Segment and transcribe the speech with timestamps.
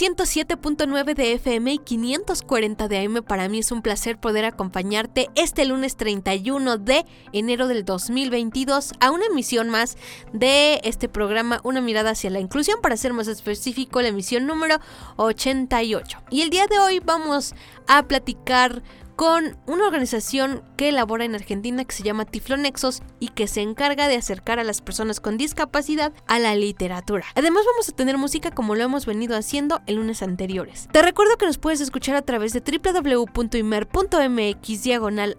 [0.00, 5.66] 107.9 de FM y 540 de AM para mí es un placer poder acompañarte este
[5.66, 7.04] lunes 31 de
[7.34, 9.98] enero del 2022 a una emisión más
[10.32, 14.78] de este programa Una mirada hacia la inclusión para ser más específico la emisión número
[15.16, 16.22] 88.
[16.30, 17.54] Y el día de hoy vamos
[17.86, 18.82] a platicar
[19.20, 24.08] con una organización que elabora en Argentina que se llama Tiflonexos y que se encarga
[24.08, 27.26] de acercar a las personas con discapacidad a la literatura.
[27.34, 30.88] Además vamos a tener música como lo hemos venido haciendo el lunes anteriores.
[30.90, 35.36] Te recuerdo que nos puedes escuchar a través de www.imer.mx diagonal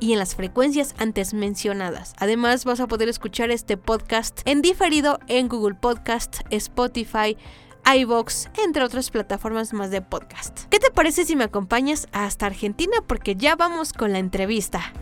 [0.00, 2.14] y en las frecuencias antes mencionadas.
[2.18, 7.36] Además vas a poder escuchar este podcast en diferido en Google Podcast, Spotify,
[7.92, 10.64] iVox, entre otras plataformas más de podcast.
[10.70, 12.96] ¿Qué te parece si me acompañas hasta Argentina?
[13.06, 14.92] Porque ya vamos con la entrevista.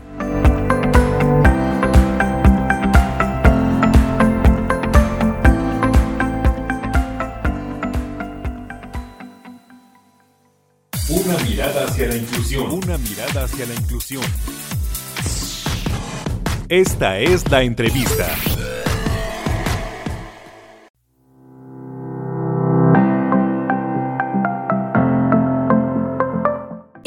[11.09, 12.71] Una mirada hacia la inclusión.
[12.71, 14.23] Una mirada hacia la inclusión.
[16.69, 18.27] Esta es la entrevista.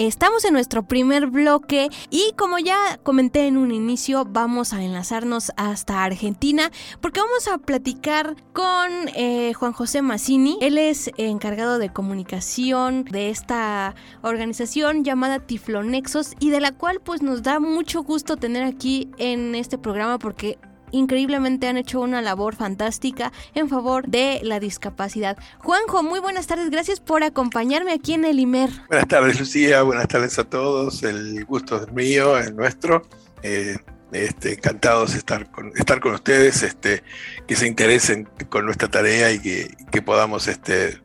[0.07, 5.51] Estamos en nuestro primer bloque y como ya comenté en un inicio, vamos a enlazarnos
[5.57, 10.59] hasta Argentina porque vamos a platicar con eh, Juan José Massini.
[10.61, 17.21] Él es encargado de comunicación de esta organización llamada Tiflonexos y de la cual pues
[17.23, 20.57] nos da mucho gusto tener aquí en este programa porque
[20.97, 25.37] increíblemente han hecho una labor fantástica en favor de la discapacidad.
[25.59, 28.71] Juanjo, muy buenas tardes, gracias por acompañarme aquí en el IMER.
[28.89, 33.03] Buenas tardes, Lucía, buenas tardes a todos, el gusto es mío, es nuestro.
[33.43, 33.77] Eh,
[34.13, 37.03] este, encantados de estar con, estar con ustedes, este,
[37.47, 41.01] que se interesen con nuestra tarea y que, podamos este,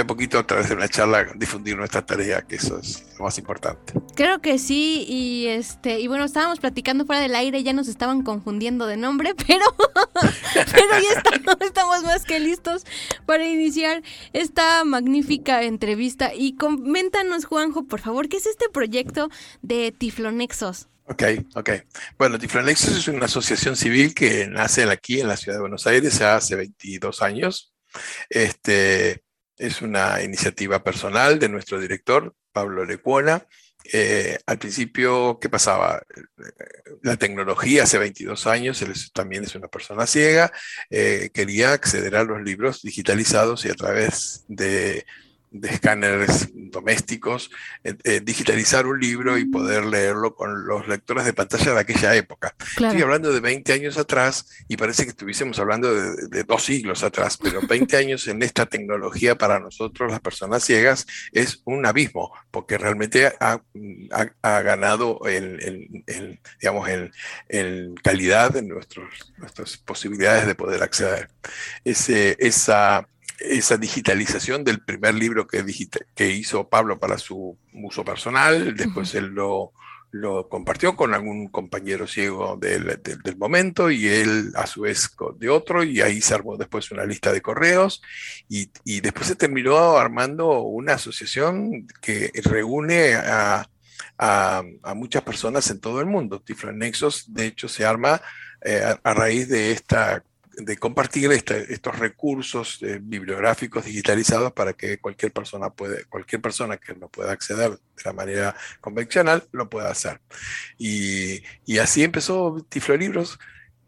[0.00, 3.38] a poquito a través de una charla difundir nuestra tarea, que eso es lo más
[3.38, 3.94] importante.
[4.14, 8.22] Creo que sí, y este, y bueno, estábamos platicando fuera del aire, ya nos estaban
[8.22, 9.64] confundiendo de nombre, pero,
[10.54, 12.84] pero ya estamos, estamos, más que listos
[13.26, 16.34] para iniciar esta magnífica entrevista.
[16.34, 19.28] Y coméntanos, Juanjo, por favor, ¿qué es este proyecto
[19.62, 20.88] de Tiflonexos?
[21.10, 21.22] Ok,
[21.54, 21.70] ok.
[22.18, 26.20] Bueno, Tiflonexos es una asociación civil que nace aquí en la ciudad de Buenos Aires
[26.20, 27.72] hace 22 años.
[28.28, 29.22] Este,
[29.58, 33.46] es una iniciativa personal de nuestro director, Pablo Lecuona.
[33.92, 36.02] Eh, al principio, ¿qué pasaba?
[37.02, 40.52] La tecnología hace 22 años, él también es una persona ciega,
[40.90, 45.06] eh, quería acceder a los libros digitalizados y a través de
[45.50, 47.50] de escáneres domésticos,
[47.84, 52.14] eh, eh, digitalizar un libro y poder leerlo con los lectores de pantalla de aquella
[52.14, 52.54] época.
[52.58, 57.38] Estoy hablando de 20 años atrás y parece que estuviésemos hablando de, dos siglos atrás,
[57.42, 62.78] pero 20 años en esta tecnología para nosotros, las personas ciegas, es un abismo, porque
[62.78, 63.60] realmente ha,
[64.42, 66.88] ganado el, digamos,
[67.48, 71.28] en calidad en nuestros, nuestras posibilidades de poder acceder.
[71.84, 73.08] Ese, esa
[73.38, 75.64] esa digitalización del primer libro que,
[76.14, 79.72] que hizo Pablo para su uso personal, después él lo,
[80.10, 85.48] lo, compartió con algún compañero ciego del, del, momento y él a su vez de
[85.48, 88.02] otro y ahí se armó después una lista de correos
[88.48, 93.68] y, y después se terminó armando una asociación que reúne a,
[94.18, 96.40] a, a muchas personas en todo el mundo.
[96.40, 98.20] Tiflon Nexos, de hecho, se arma
[98.62, 100.24] eh, a, a raíz de esta
[100.58, 106.94] de compartir estos recursos eh, bibliográficos digitalizados para que cualquier persona puede, cualquier persona que
[106.94, 110.20] no pueda acceder de la manera convencional lo pueda hacer.
[110.76, 113.38] Y, y así empezó Tiflo Libros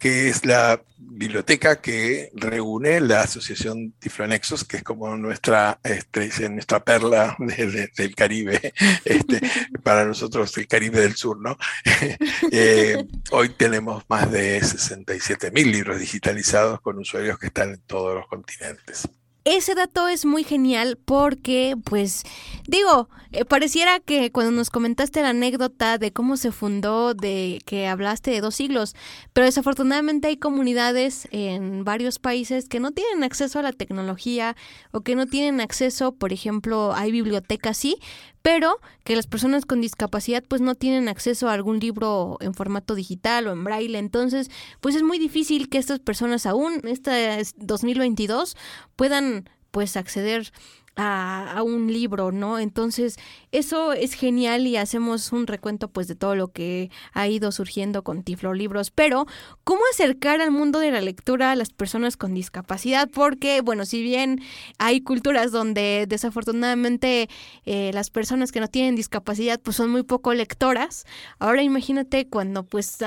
[0.00, 6.82] que es la biblioteca que reúne la Asociación Tiflonexos, que es como nuestra, este, nuestra
[6.82, 8.73] perla del Caribe,
[9.05, 9.41] este,
[9.82, 11.56] para nosotros el Caribe del Sur, ¿no?
[12.52, 18.14] Eh, hoy tenemos más de 67 mil libros digitalizados con usuarios que están en todos
[18.14, 19.08] los continentes.
[19.44, 22.25] Ese dato es muy genial porque, pues,
[22.66, 27.87] digo, eh, pareciera que cuando nos comentaste la anécdota de cómo se fundó, de que
[27.87, 28.94] hablaste de dos siglos,
[29.32, 34.56] pero desafortunadamente hay comunidades en varios países que no tienen acceso a la tecnología
[34.90, 37.96] o que no tienen acceso, por ejemplo, hay bibliotecas sí,
[38.42, 42.94] pero que las personas con discapacidad pues no tienen acceso a algún libro en formato
[42.94, 44.50] digital o en braille, entonces
[44.81, 48.56] pues es muy difícil que estas personas aún, este 2022,
[48.96, 50.52] puedan pues acceder
[51.00, 52.58] a, un libro, ¿no?
[52.58, 53.17] Entonces,
[53.52, 58.02] eso es genial y hacemos un recuento pues de todo lo que ha ido surgiendo
[58.02, 58.91] con Tiflo Libros.
[58.91, 59.26] Pero,
[59.64, 63.08] ¿cómo acercar al mundo de la lectura a las personas con discapacidad?
[63.11, 64.41] Porque, bueno, si bien
[64.79, 67.29] hay culturas donde desafortunadamente
[67.64, 71.06] eh, las personas que no tienen discapacidad pues son muy poco lectoras,
[71.38, 72.99] ahora imagínate cuando pues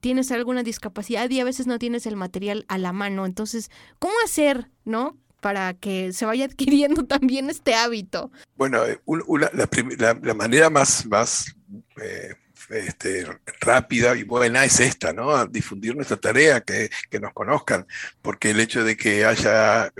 [0.00, 3.26] tienes alguna discapacidad y a veces no tienes el material a la mano.
[3.26, 5.16] Entonces, ¿cómo hacer, no?
[5.42, 8.30] Para que se vaya adquiriendo también este hábito?
[8.56, 8.98] Bueno, eh,
[10.22, 11.04] la, manera más,
[12.00, 12.34] eh,
[12.70, 13.26] este,
[13.60, 15.44] rápida y buena es esta, ¿no?
[15.46, 16.88] Difundir nuestra tarea, que
[17.20, 17.86] nos conozcan,
[18.22, 19.92] porque el hecho de que haya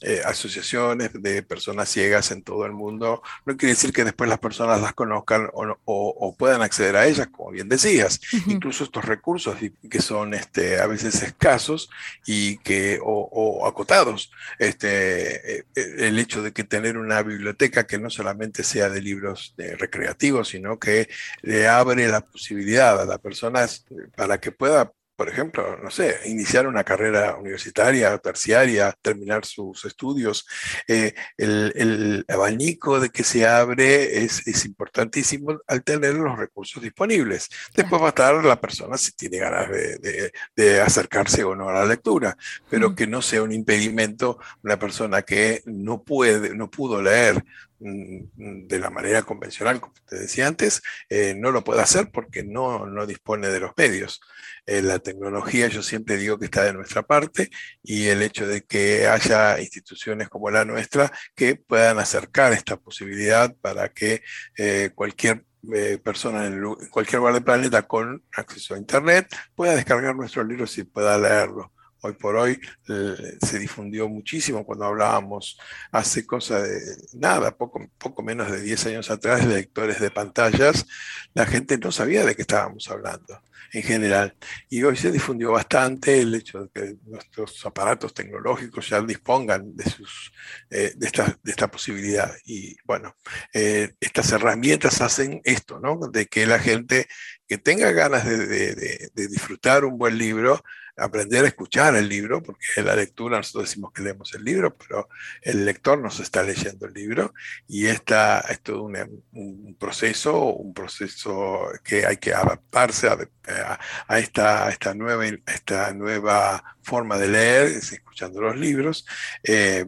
[0.00, 4.40] eh, asociaciones de personas ciegas en todo el mundo, no quiere decir que después las
[4.40, 8.20] personas las conozcan o, puedan acceder a ellas, como bien decías.
[8.46, 9.56] Incluso estos recursos
[9.88, 11.88] que son este, a veces escasos
[12.26, 14.30] y que, o, acotados.
[14.58, 19.00] Este, eh, eh, el hecho de que tener una biblioteca que no solamente sea de
[19.00, 21.08] libros recreativos, sino que
[21.42, 23.86] le abre la posibilidad a las personas
[24.16, 30.46] para que pueda por ejemplo, no sé, iniciar una carrera universitaria, terciaria, terminar sus estudios,
[30.88, 37.48] eh, el, abanico de que se abre es, importantísimo al tener los recursos disponibles.
[37.74, 41.86] Después va a estar la persona si tiene ganas de, acercarse o no a la
[41.86, 42.36] lectura,
[42.68, 47.44] pero que no sea un impedimento una persona que no puede, no pudo leer
[47.84, 52.86] de la manera convencional, como te decía antes, eh, no lo puede hacer porque no,
[52.86, 54.20] no dispone de los medios.
[54.66, 57.50] Eh, la tecnología yo siempre digo que está de nuestra parte
[57.82, 63.54] y el hecho de que haya instituciones como la nuestra que puedan acercar esta posibilidad
[63.60, 64.22] para que
[64.56, 65.44] eh, cualquier
[65.74, 70.76] eh, persona en, cualquier lugar del planeta con acceso a Internet pueda descargar nuestros libros
[70.78, 71.66] y pueda leerlos
[72.04, 75.58] hoy por hoy se difundió muchísimo cuando hablábamos
[75.90, 76.78] hace cosa de
[77.14, 80.86] nada, poco, poco menos de 10 años atrás, de lectores de pantallas,
[81.32, 83.40] la gente no sabía de qué estábamos hablando
[83.72, 84.36] en general.
[84.68, 89.84] Y hoy se difundió bastante el hecho de que nuestros aparatos tecnológicos ya dispongan de,
[89.84, 90.32] sus,
[90.70, 92.32] eh, de, esta, de esta posibilidad.
[92.44, 93.16] Y bueno,
[93.52, 95.96] eh, estas herramientas hacen esto, ¿no?
[96.08, 97.08] De que la gente
[97.48, 100.62] que tenga ganas de, de disfrutar un buen libro,
[100.96, 105.08] aprender a escuchar el libro, porque la lectura, nosotros decimos que leemos el libro, pero
[105.42, 107.34] el lector nos está leyendo el libro
[107.66, 114.94] y esta, es todo un, proceso, un proceso que hay que adaptarse a, esta, esta,
[114.94, 119.06] nueva, esta nueva forma de leer, escuchando los libros.
[119.42, 119.86] Eh,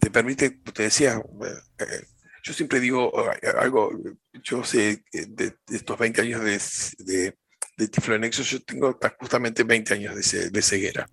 [0.00, 1.20] te permite, te decía,
[1.78, 1.84] eh,
[2.42, 3.12] yo siempre digo
[3.58, 3.90] algo,
[4.42, 6.60] yo sé de, estos 20 años de
[7.04, 7.36] de
[7.76, 11.06] Tiflonexo, yo tengo justamente 20 años de, ceguera.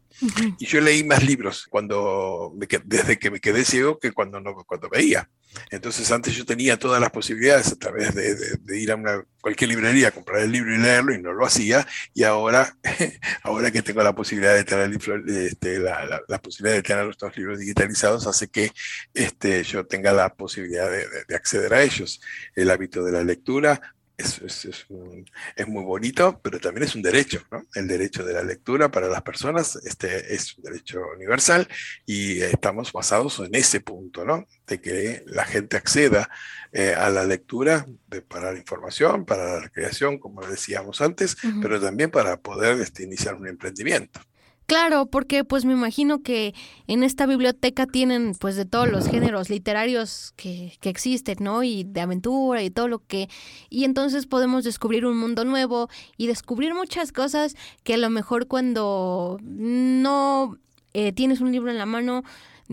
[0.58, 2.54] Y yo leí más libros cuando
[2.86, 5.30] desde que me quedé ciego que cuando, no, cuando veía.
[5.72, 10.12] Entonces antes yo tenía todas las posibilidades a través de, ir a una, cualquier librería,
[10.12, 11.86] comprar el libro y leerlo y no lo hacía.
[12.14, 12.78] Y ahora,
[13.44, 17.60] ahora que tengo la posibilidad de tener, este, la, la, posibilidad de tener estos libros
[17.60, 18.72] digitalizados hace que
[19.14, 22.22] este, yo tenga la posibilidad de acceder a ellos.
[22.56, 23.82] El hábito de la lectura
[24.18, 27.64] es, es, es, muy bonito, pero también es un derecho, ¿no?
[27.74, 31.68] El derecho de la lectura para las personas este, es un derecho universal
[32.06, 34.46] y estamos basados en ese punto, ¿no?
[34.68, 36.30] De que la gente acceda
[36.72, 41.82] eh, a la lectura de, para la información, para la recreación, como decíamos antes, pero
[41.82, 44.20] también para poder este, iniciar un emprendimiento.
[44.66, 46.54] Claro, porque pues me imagino que
[46.88, 51.64] en esta biblioteca tienen pues de todos los géneros literarios que, que existen, ¿no?
[51.64, 53.30] Y de aventura y todo lo que...
[53.70, 58.48] Y entonces podemos descubrir un mundo nuevo y descubrir muchas cosas que a lo mejor
[58.48, 60.58] cuando no
[60.94, 62.24] eh, tienes un libro en la mano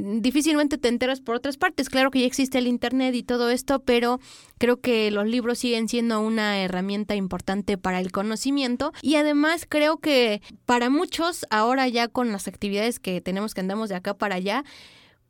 [0.01, 1.89] difícilmente te enteras por otras partes.
[1.89, 4.21] Claro que ya existe el Internet y todo esto, pero
[4.59, 9.99] creo que los libros siguen siendo una herramienta importante para el conocimiento y además creo
[9.99, 14.37] que para muchos ahora ya con las actividades que tenemos que andamos de acá para
[14.37, 14.65] allá,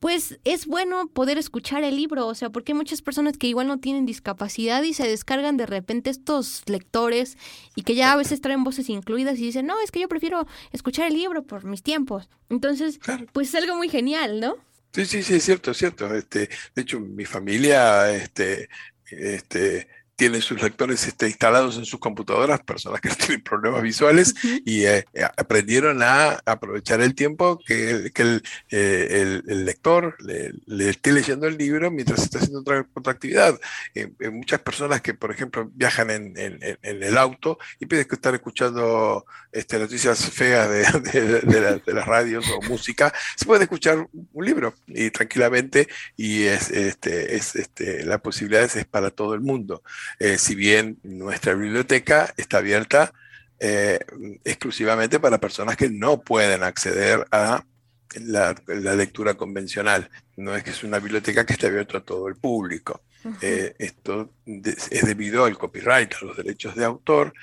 [0.01, 3.69] pues es bueno poder escuchar el libro, o sea, porque hay muchas personas que igual
[3.69, 7.37] no tienen discapacidad y se descargan de repente estos lectores
[7.77, 10.47] y que ya a veces traen voces incluidas y dicen, no, es que yo prefiero
[10.73, 12.31] escuchar el libro por mis tiempos.
[12.49, 12.99] Entonces,
[13.33, 14.57] pues es algo muy genial, ¿no?
[14.93, 16.13] Sí, sí, sí, es cierto, es cierto.
[16.15, 18.71] Este, de hecho, mi familia, este,
[19.11, 19.87] este,
[20.21, 24.35] tienen sus lectores este, instalados en sus computadoras, personas que tienen problemas visuales,
[24.67, 31.13] y eh, eh, aprendieron a aprovechar el tiempo que, el, eh, el, lector le, esté
[31.13, 33.59] leyendo el libro mientras está haciendo otra, otra actividad.
[34.31, 39.25] muchas personas que, por ejemplo, viajan en, en, el auto y piden que estar escuchando
[39.53, 41.41] este, noticias feas de,
[41.87, 47.37] de, las radios o música, se puede escuchar un libro y tranquilamente, y es, este,
[47.37, 49.83] es, este, la posibilidad es para todo el mundo.
[50.19, 53.13] Eh, si bien nuestra biblioteca está abierta
[53.59, 53.99] eh,
[54.45, 57.65] exclusivamente para personas que no pueden acceder a
[58.15, 60.11] la, lectura convencional.
[60.37, 63.03] No es que es una biblioteca que esté abierta a todo el público.
[63.43, 67.35] Eh, esto es debido al copyright, a los derechos de autor,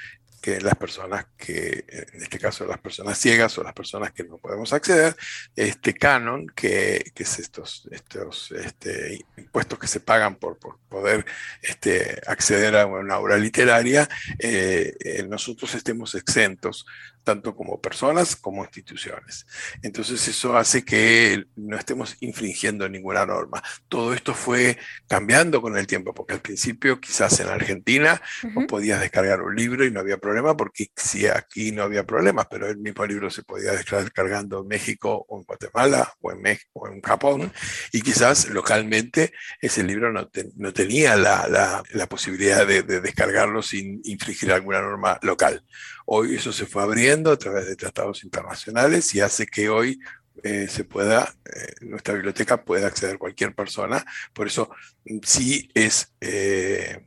[0.48, 4.38] que las personas que, en este caso las personas ciegas o las personas que no
[4.38, 5.14] podemos acceder,
[5.58, 11.26] este canon, que, que es estos, estos este, impuestos que se pagan por, por poder
[11.62, 14.08] este, acceder a una obra literaria,
[14.40, 16.86] eh, eh, nosotros estemos exentos
[17.28, 19.46] tanto como personas como instituciones.
[19.82, 23.62] Entonces eso hace que no estemos infringiendo ninguna norma.
[23.90, 24.78] Todo esto fue
[25.10, 28.22] cambiando con el tiempo, porque al principio quizás en Argentina
[28.70, 32.70] podías descargar un libro y no había problema, porque sí, aquí no había problemas, pero
[32.70, 36.88] el mismo libro se podía descargando en México o en Guatemala o en, México, o
[36.88, 37.52] en Japón,
[37.92, 44.00] y quizás localmente ese libro no, no tenía la, la, posibilidad de, de descargarlo sin
[44.06, 45.66] infringir alguna norma local.
[46.10, 50.00] Hoy eso se fue abriendo a través de tratados internacionales y hace que hoy
[50.42, 54.06] eh, se pueda, eh, nuestra biblioteca pueda acceder cualquier persona.
[54.32, 54.70] Por eso
[55.04, 57.04] mm, sí es, eh,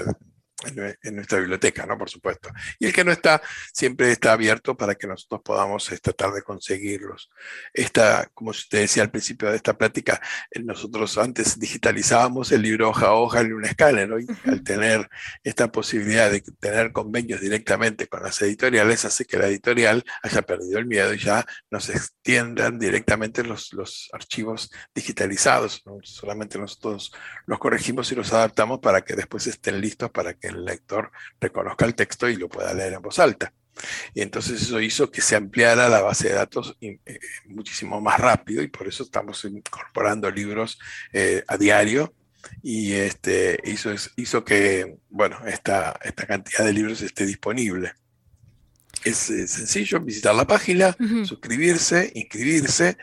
[0.65, 1.97] en, nuestra biblioteca, ¿no?
[1.97, 2.49] Por supuesto.
[2.79, 3.41] Y el que no está,
[3.73, 7.29] siempre está abierto para que nosotros podamos eh, tratar de conseguirlos.
[7.73, 12.89] Esta, como usted decía al principio de esta plática, eh, nosotros antes digitalizábamos el libro
[12.89, 14.19] hoja a hoja en un escáner, ¿no?
[14.19, 15.09] Y al tener
[15.43, 20.79] esta posibilidad de tener convenios directamente con las editoriales, hace que la editorial haya perdido
[20.79, 25.83] el miedo y ya nos extiendan directamente los, los archivos digitalizados.
[26.03, 27.13] Solamente nosotros
[27.45, 31.86] los corregimos y los adaptamos para que después estén listos para que el lector reconozca
[31.86, 33.53] el texto y lo pueda leer en voz alta.
[34.13, 37.00] Y entonces eso hizo que se ampliara la base de datos eh,
[37.46, 40.79] muchísimo más rápido y por eso estamos incorporando libros
[41.13, 42.13] eh, a diario
[42.63, 47.94] y este, hizo, hizo que bueno, esta, esta cantidad de libros esté disponible.
[49.03, 52.98] Es eh, sencillo visitar la página, suscribirse, inscribirse.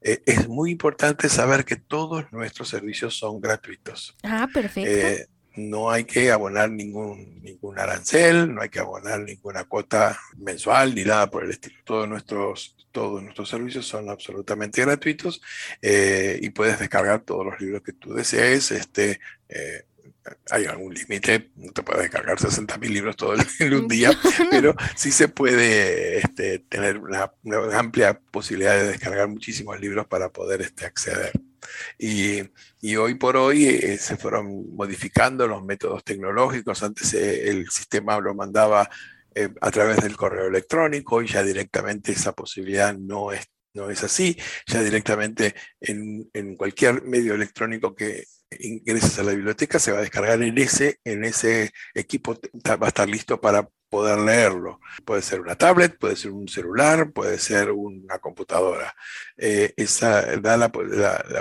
[0.00, 4.16] es muy importante saber que todos nuestros servicios son gratuitos.
[4.22, 10.18] Ah, perfecto no hay que abonar ningún, ningún arancel, no hay que abonar ninguna cuota
[10.36, 11.76] mensual ni nada por el estilo.
[11.84, 15.42] Todos nuestros, todos nuestros servicios son absolutamente gratuitos
[15.80, 18.70] eh, y puedes descargar todos los libros que tú desees.
[18.70, 19.84] Este, eh,
[20.50, 24.12] hay algún límite, no te puedes descargar 60.000 libros todo en un día,
[24.50, 27.32] pero sí se puede este, tener una,
[27.76, 31.32] amplia posibilidad de descargar muchísimos libros para poder este, acceder.
[31.98, 32.42] Y,
[32.80, 36.82] y, hoy por hoy eh, se fueron modificando los métodos tecnológicos.
[36.82, 38.90] Antes eh, el sistema lo mandaba
[39.34, 44.02] eh, a través del correo electrónico y ya directamente esa posibilidad no es, no es
[44.02, 44.36] así.
[44.66, 48.24] Ya directamente en, en cualquier medio electrónico que
[48.60, 52.88] ingreses a la biblioteca se va a descargar en ese, en ese equipo, va a
[52.88, 54.80] estar listo para poder leerlo.
[55.04, 58.94] Puede ser una tablet, puede ser un celular, puede ser una computadora.
[59.36, 60.72] Eh, esa da la,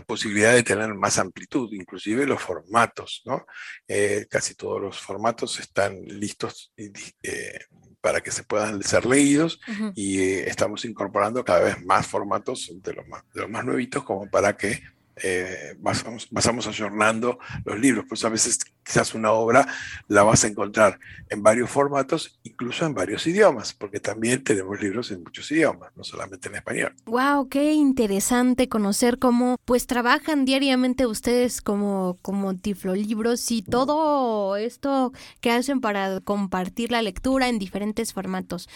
[0.06, 3.46] posibilidad de tener más amplitud, inclusive los formatos, ¿no?
[3.88, 7.60] Eh, casi todos los formatos están listos eh,
[8.01, 9.62] para que se puedan ser leídos
[9.96, 14.30] y estamos incorporando cada vez más formatos de los más, de los más nuevitos como
[14.30, 14.82] para que
[15.15, 19.68] eh, vamos, vamos ayornando los libros, pues a veces quizás una obra
[20.08, 21.00] la vas a encontrar
[21.30, 26.03] en varios formatos, incluso en varios idiomas, porque también tenemos libros en muchos idiomas, no
[26.03, 26.96] solamente en español.
[27.06, 35.12] Wow, qué interesante conocer cómo pues trabajan diariamente ustedes como como tiflolibros y todo esto
[35.39, 38.70] que hacen para compartir la lectura en diferentes formatos.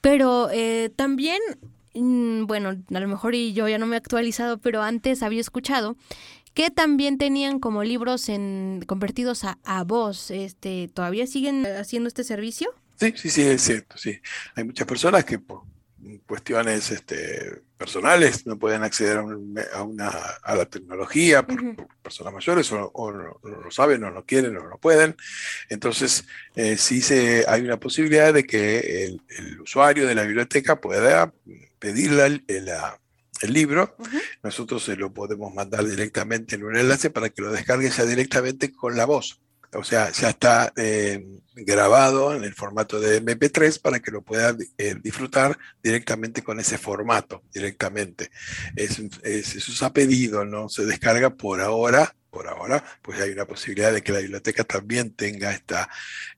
[0.00, 1.40] Pero eh, también
[2.00, 5.96] bueno, a lo mejor y yo ya no me he actualizado, pero antes había escuchado
[6.54, 10.30] que también tenían como libros en convertidos a, a voz.
[10.30, 12.74] Este, ¿Todavía siguen haciendo este servicio?
[12.96, 14.18] Sí, sí, sí, es cierto, sí.
[14.56, 15.62] Hay muchas personas que por
[16.26, 23.12] cuestiones este, personales no pueden acceder a, una, a la tecnología por, personas mayores o,
[23.12, 25.16] no, lo saben o no quieren o no pueden.
[25.68, 30.80] Entonces, eh, sí se, hay una posibilidad de que el, el usuario de la biblioteca
[30.80, 31.32] pueda
[31.78, 33.96] pedirle el, el libro,
[34.42, 38.72] nosotros se lo podemos mandar directamente en un enlace para que lo descargue ya directamente
[38.72, 39.40] con la voz.
[39.74, 44.56] O sea, ya está eh, grabado en el formato de MP3 para que lo pueda
[44.78, 48.30] eh, disfrutar directamente con ese formato, directamente.
[48.76, 53.46] Es, eso se ha pedido, no se descarga por ahora por ahora, pues hay una
[53.46, 55.88] posibilidad de que la biblioteca también tenga esta,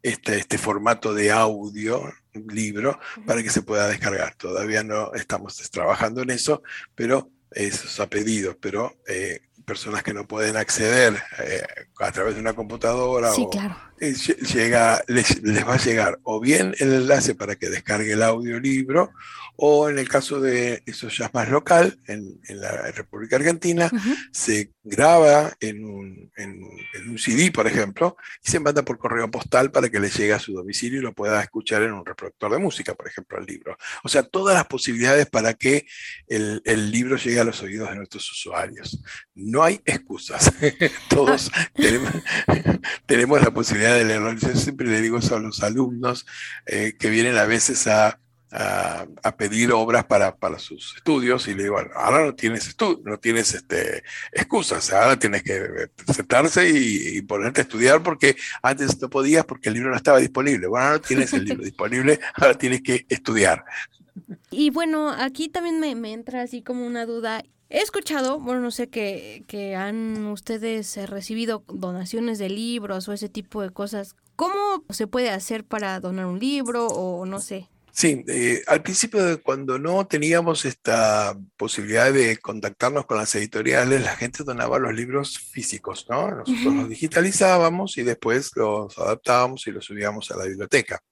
[0.03, 2.13] este, este formato de audio,
[2.49, 4.35] libro, para que se pueda descargar.
[4.37, 6.63] Todavía no estamos trabajando en eso,
[6.95, 11.63] pero eso se ha pedido, pero eh, personas que no pueden acceder eh,
[12.01, 16.93] a través de una computadora o, eh, llega, les, va a llegar o bien el
[16.93, 19.13] enlace para que descargue el audiolibro
[19.63, 23.91] o en el caso de eso ya es más local, en, la República Argentina,
[24.33, 26.63] se graba en un, en,
[27.09, 30.39] un, CD, por ejemplo, y se manda por correo postal para que le llegue a
[30.39, 33.77] su domicilio y lo pueda escuchar en un reproductor de música, por ejemplo, el libro.
[34.03, 35.87] O sea, todas las posibilidades para que
[36.27, 39.03] el, el libro llegue a los oídos de nuestros usuarios.
[39.35, 40.53] No hay excusas.
[41.11, 42.13] Todos tenemos,
[43.05, 44.33] tenemos la posibilidad de leerlo.
[44.35, 46.27] Yo siempre le digo eso a los alumnos
[46.67, 48.19] eh, que vienen a veces a,
[48.53, 53.55] a, pedir obras para, para, sus estudios y le digo, ahora no tienes no tienes
[53.55, 59.69] este, excusas, ahora tienes que sentarse y, ponerte a estudiar porque antes no podías porque
[59.69, 60.67] el libro no estaba disponible.
[60.67, 63.65] Bueno, ahora no tienes el libro disponible, ahora tienes que estudiar.
[64.51, 67.43] Y bueno, aquí también me, me entra así como una duda.
[67.71, 73.13] He escuchado, bueno, no sé, que, que han ustedes eh, recibido donaciones de libros o
[73.13, 74.17] ese tipo de cosas.
[74.35, 77.69] ¿Cómo se puede hacer para donar un libro o no sé?
[77.93, 84.17] Sí, eh, al principio cuando no teníamos esta posibilidad de contactarnos con las editoriales, la
[84.17, 86.31] gente donaba los libros físicos, ¿no?
[86.31, 91.03] Nosotros los digitalizábamos y después los adaptábamos y los subíamos a la biblioteca.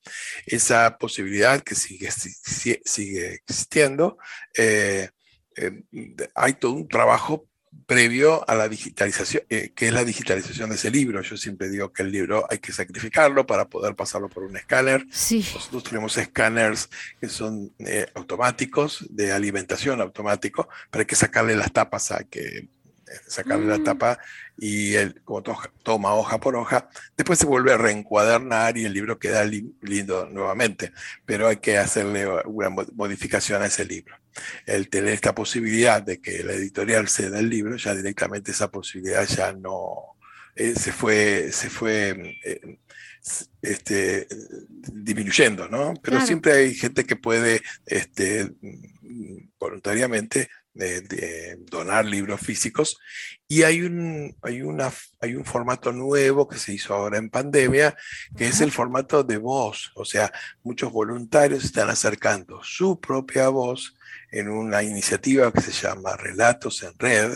[0.46, 4.16] Esa posibilidad que sigue, sigue existiendo,
[4.56, 5.10] eh,
[5.58, 7.48] eh, hay todo un trabajo
[7.86, 11.22] previo a la digitalización, eh, que es la digitalización de ese libro.
[11.22, 15.04] Yo siempre digo que el libro hay que sacrificarlo para poder pasarlo por un escáner.
[15.10, 15.44] Sí.
[15.54, 16.88] Nosotros tenemos escáneres
[17.20, 22.68] que son eh, automáticos, de alimentación automático, pero hay que sacarle las tapas a que
[23.26, 23.84] sacarle la mm.
[23.84, 24.18] tapa
[24.56, 25.42] y él como
[25.82, 30.92] toma hoja por hoja, después se vuelve a reencuadernar y el libro queda lindo nuevamente,
[31.24, 34.16] pero hay que hacerle una modificación a ese libro.
[34.66, 39.26] El tener esta posibilidad de que la editorial ceda el libro, ya directamente esa posibilidad
[39.26, 40.16] ya no
[40.54, 42.78] eh, se fue, se fue eh,
[43.62, 44.26] este,
[44.92, 45.94] disminuyendo, ¿no?
[46.02, 48.50] Pero siempre hay gente que puede este,
[49.58, 52.98] voluntariamente de, donar libros físicos.
[53.46, 57.96] Y hay un, hay, una, hay un formato nuevo que se hizo ahora en pandemia,
[58.36, 63.94] que es el formato de voz, o sea, muchos voluntarios están acercando su propia voz
[64.30, 67.32] en una iniciativa que se llama Relatos en Red,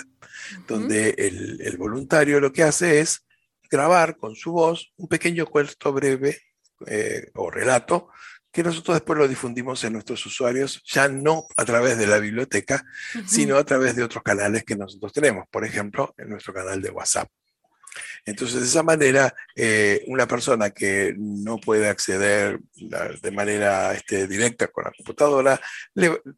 [0.68, 3.24] donde el, el voluntario lo que hace es
[3.70, 6.38] grabar con su voz un pequeño cuento breve
[6.86, 8.08] eh, o relato
[8.52, 12.84] que nosotros después lo difundimos en nuestros usuarios, ya no a través de la biblioteca,
[13.26, 16.90] sino a través de otros canales que nosotros tenemos, por ejemplo, en nuestro canal de
[16.90, 17.28] WhatsApp.
[18.24, 24.68] Entonces, de esa manera, eh, una persona que no puede acceder de manera este, directa
[24.68, 25.60] con la computadora,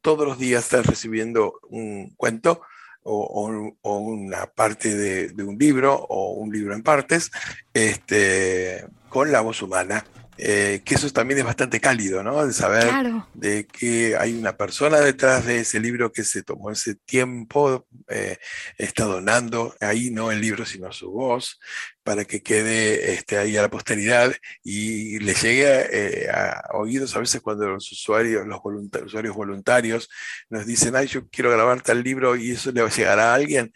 [0.00, 2.62] todos los días está recibiendo un cuento
[3.02, 7.30] o, una parte de, un libro o un libro en partes
[7.74, 10.04] este, con la voz humana
[10.36, 12.46] eh, que eso también es bastante cálido, ¿no?
[12.46, 12.90] De saber
[13.34, 18.38] de que hay una persona detrás de ese libro que se tomó ese tiempo, eh,
[18.76, 21.60] está donando ahí no el libro, sino su voz,
[22.04, 27.20] para que quede este, ahí a la posteridad y le llegue eh, a oídos a
[27.20, 28.60] veces cuando los usuarios, los
[29.04, 30.08] usuarios voluntarios
[30.50, 33.34] nos dicen, ay, yo quiero grabar tal libro y eso le va a llegar a
[33.34, 33.72] alguien.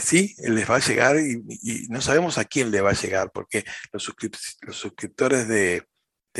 [0.00, 3.64] sí, les va a llegar y, no sabemos a quién le va a llegar, porque
[3.92, 4.12] los,
[4.62, 5.84] los suscriptores de,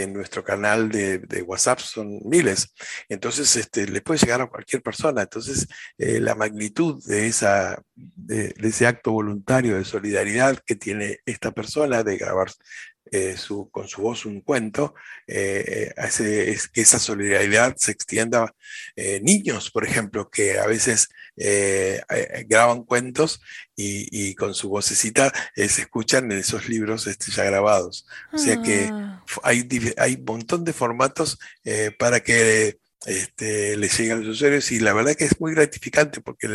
[0.02, 2.74] en nuestro canal de, WhatsApp son miles.
[3.08, 5.22] Entonces, este, le puede llegar a cualquier persona.
[5.22, 5.66] Entonces,
[5.98, 12.02] eh, la magnitud de, esa, de, ese acto voluntario de solidaridad que tiene esta persona
[12.02, 12.48] de grabar
[13.12, 14.94] eh, su, con su voz un cuento,
[15.26, 18.54] eh, hace es que esa solidaridad se extienda a
[19.22, 21.08] niños, por ejemplo, que a veces
[22.46, 23.40] graban cuentos
[23.76, 28.06] y, con su vocecita se escuchan en esos libros este, ya grabados.
[28.32, 29.22] O sea que ah.
[29.42, 31.38] hay, hay un montón de formatos
[31.98, 36.48] para que este, le llegan los usuarios y la verdad que es muy gratificante porque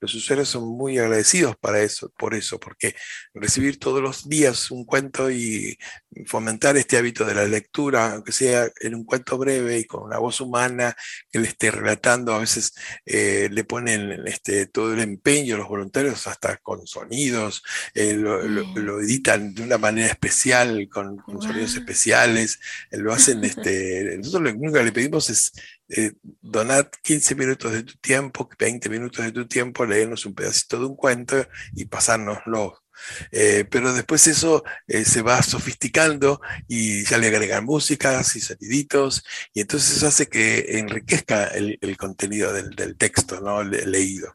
[0.00, 2.96] los usuarios son muy agradecidos para eso, por eso, porque
[3.34, 5.78] recibir todos los días un cuento y
[6.26, 10.18] fomentar este hábito de la lectura, aunque sea en un cuento breve y con una
[10.18, 10.96] voz humana
[11.30, 16.26] que le esté relatando, a veces eh, le ponen este, todo el empeño, los voluntarios
[16.26, 17.62] hasta con sonidos,
[17.94, 22.58] eh, lo, editan de una manera especial, con, sonidos especiales,
[22.90, 25.52] eh, lo hacen, este, nosotros lo que le pedimos es
[25.88, 30.78] eh, donar 15 minutos de tu tiempo, 20 minutos de tu tiempo, leernos un pedacito
[30.80, 32.82] de un cuento y pasárnoslo.
[33.30, 39.22] Eh, pero después eso eh, se va sofisticando y ya le agregan músicas y soniditos
[39.52, 43.62] y entonces eso hace que enriquezca el, contenido del, texto ¿no?
[43.62, 44.34] leído.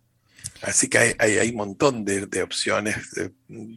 [0.62, 2.98] Así que hay, hay, un montón de, de opciones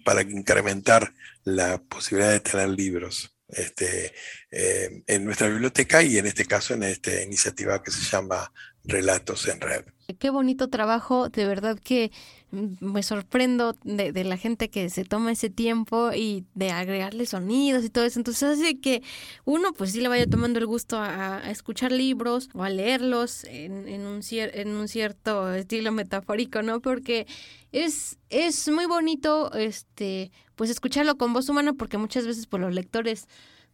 [0.04, 4.12] para incrementar la posibilidad de tener libros este,
[4.50, 8.52] eh, en nuestra biblioteca y en este caso en esta iniciativa que se llama
[8.84, 9.84] Relatos en Red.
[10.18, 12.12] Qué bonito trabajo, de verdad que
[12.54, 17.90] me sorprendo de, la gente que se toma ese tiempo y de agregarle sonidos y
[17.90, 18.20] todo eso.
[18.20, 19.02] Entonces hace que
[19.44, 23.88] uno pues sí le vaya tomando el gusto a, escuchar libros o a leerlos en,
[23.88, 26.80] en, un, en un cierto estilo metafórico, ¿no?
[26.80, 27.26] Porque
[27.72, 32.68] es, es muy bonito este pues escucharlo con voz humana porque muchas veces por pues,
[32.68, 33.26] los lectores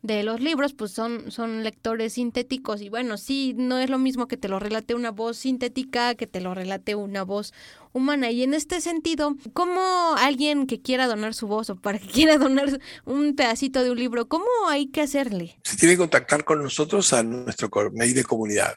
[0.02, 4.28] de los libros, pues son, son lectores sintéticos y bueno, sí, no es lo mismo
[4.28, 7.52] que te lo relate una voz sintética que te lo relate una voz
[7.92, 8.30] humana.
[8.30, 12.38] Y en este sentido, ¿cómo alguien que quiera donar su voz o para que quiera
[12.38, 15.58] donar un pedacito de un libro, cómo hay que hacerle?
[15.64, 18.74] Se tiene que contactar con nosotros a nuestro mail de comunidad.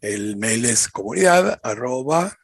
[0.00, 2.36] El mail es comunidad arroba.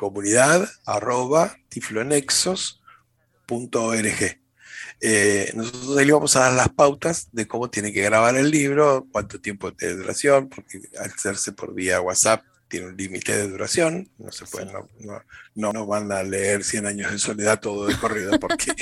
[0.00, 4.40] Comunidad arroba tiflonexos.org.
[5.02, 9.06] Eh, nosotros ahí vamos a dar las pautas de cómo tiene que grabar el libro,
[9.12, 14.08] cuánto tiempo de duración, porque al hacerse por vía WhatsApp tiene un límite de duración,
[14.16, 14.72] no se puede,
[15.54, 18.72] no, no, van a leer 100 años de soledad todo de corrido porque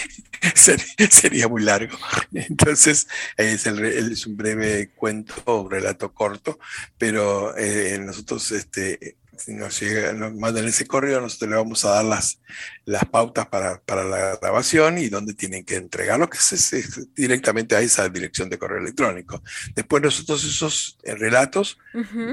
[1.11, 1.99] sería, muy largo.
[2.33, 6.61] Entonces es, es un breve cuento o relato corto,
[6.97, 11.91] pero eh, nosotros este, si nos, llega, nos mandan ese correo, nosotros le vamos a
[11.91, 12.41] dar las,
[12.85, 17.81] las pautas para, para la grabación y dónde tienen que entregarlo, que es, directamente a
[17.81, 19.43] esa dirección de correo electrónico.
[19.75, 21.79] Después nosotros esos eh, relatos,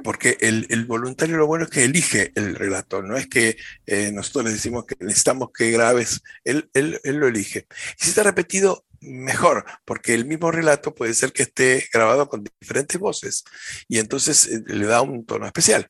[0.03, 4.11] porque el, el, voluntario lo bueno es que elige el relato, no es que eh,
[4.11, 7.67] nosotros le decimos que necesitamos que grabes, él, él, él lo elige.
[7.99, 12.43] Y si está repetido, mejor, porque el mismo relato puede ser que esté grabado con
[12.59, 13.43] diferentes voces
[13.87, 15.89] y entonces eh, le da un tono especial.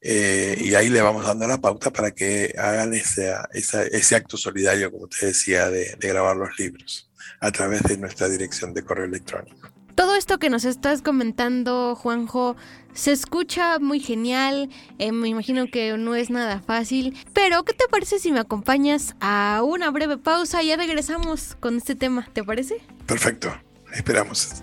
[0.00, 4.90] Eh, y ahí le vamos dando la pauta para que hagan ese, ese acto solidario,
[4.90, 9.68] como te decía, de, grabar los libros a través de nuestra dirección de correo electrónico.
[9.94, 12.56] Todo esto que nos estás comentando, Juanjo,
[12.94, 17.84] se escucha muy genial, eh, me imagino que no es nada fácil, pero ¿qué te
[17.90, 22.28] parece si me acompañas a una breve pausa y ya regresamos con este tema?
[22.32, 22.76] ¿Te parece?
[23.06, 23.54] Perfecto,
[23.92, 24.62] esperamos.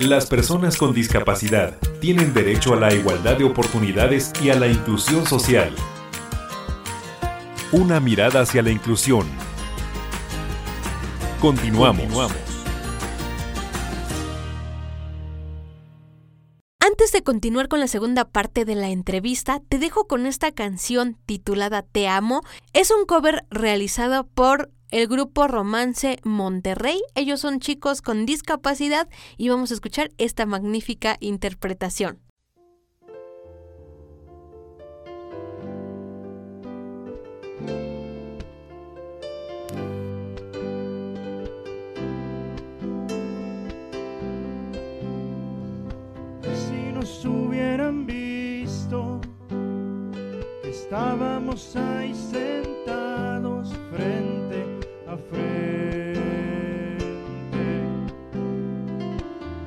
[0.00, 5.26] Las personas con discapacidad tienen derecho a la igualdad de oportunidades y a la inclusión
[5.26, 5.74] social.
[7.72, 9.26] Una mirada hacia la inclusión.
[11.40, 12.32] Continuamos.
[16.78, 21.16] Antes de continuar con la segunda parte de la entrevista, te dejo con esta canción
[21.26, 22.42] titulada Te amo.
[22.72, 27.00] Es un cover realizado por el grupo Romance Monterrey.
[27.14, 32.20] Ellos son chicos con discapacidad y vamos a escuchar esta magnífica interpretación.
[46.42, 49.20] Si nos hubieran visto,
[50.64, 54.47] estábamos ahí sentados frente
[55.08, 56.18] a frente.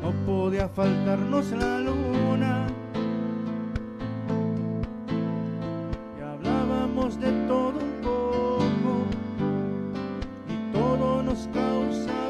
[0.01, 2.67] No podía faltarnos la luna.
[6.17, 8.91] Y hablábamos de todo un poco
[10.47, 12.20] y todo nos causaba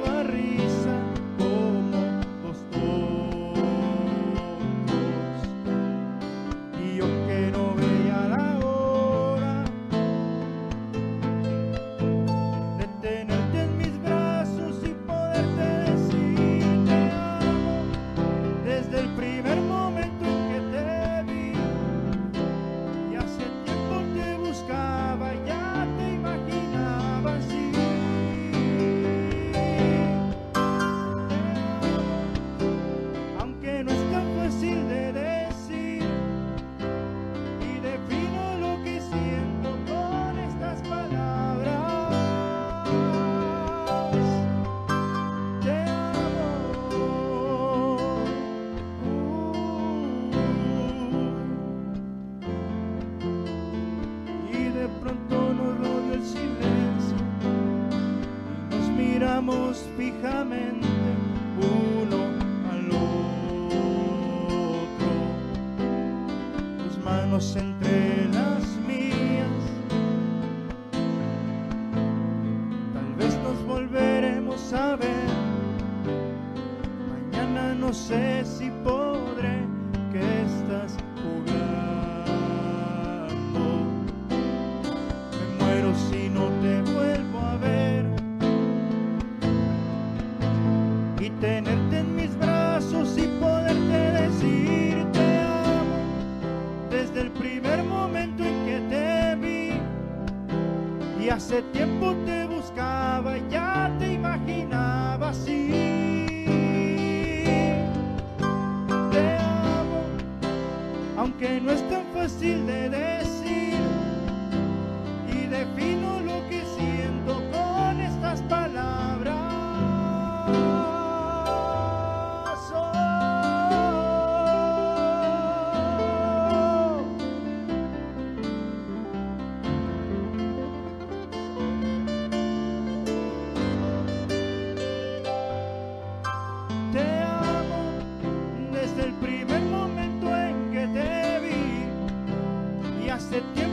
[143.11, 143.70] hace tiempo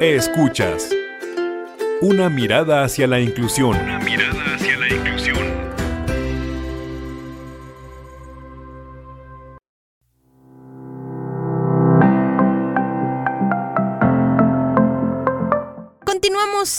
[0.00, 0.96] Escuchas.
[2.00, 3.76] Una mirada hacia la inclusión.
[3.98, 4.39] mirada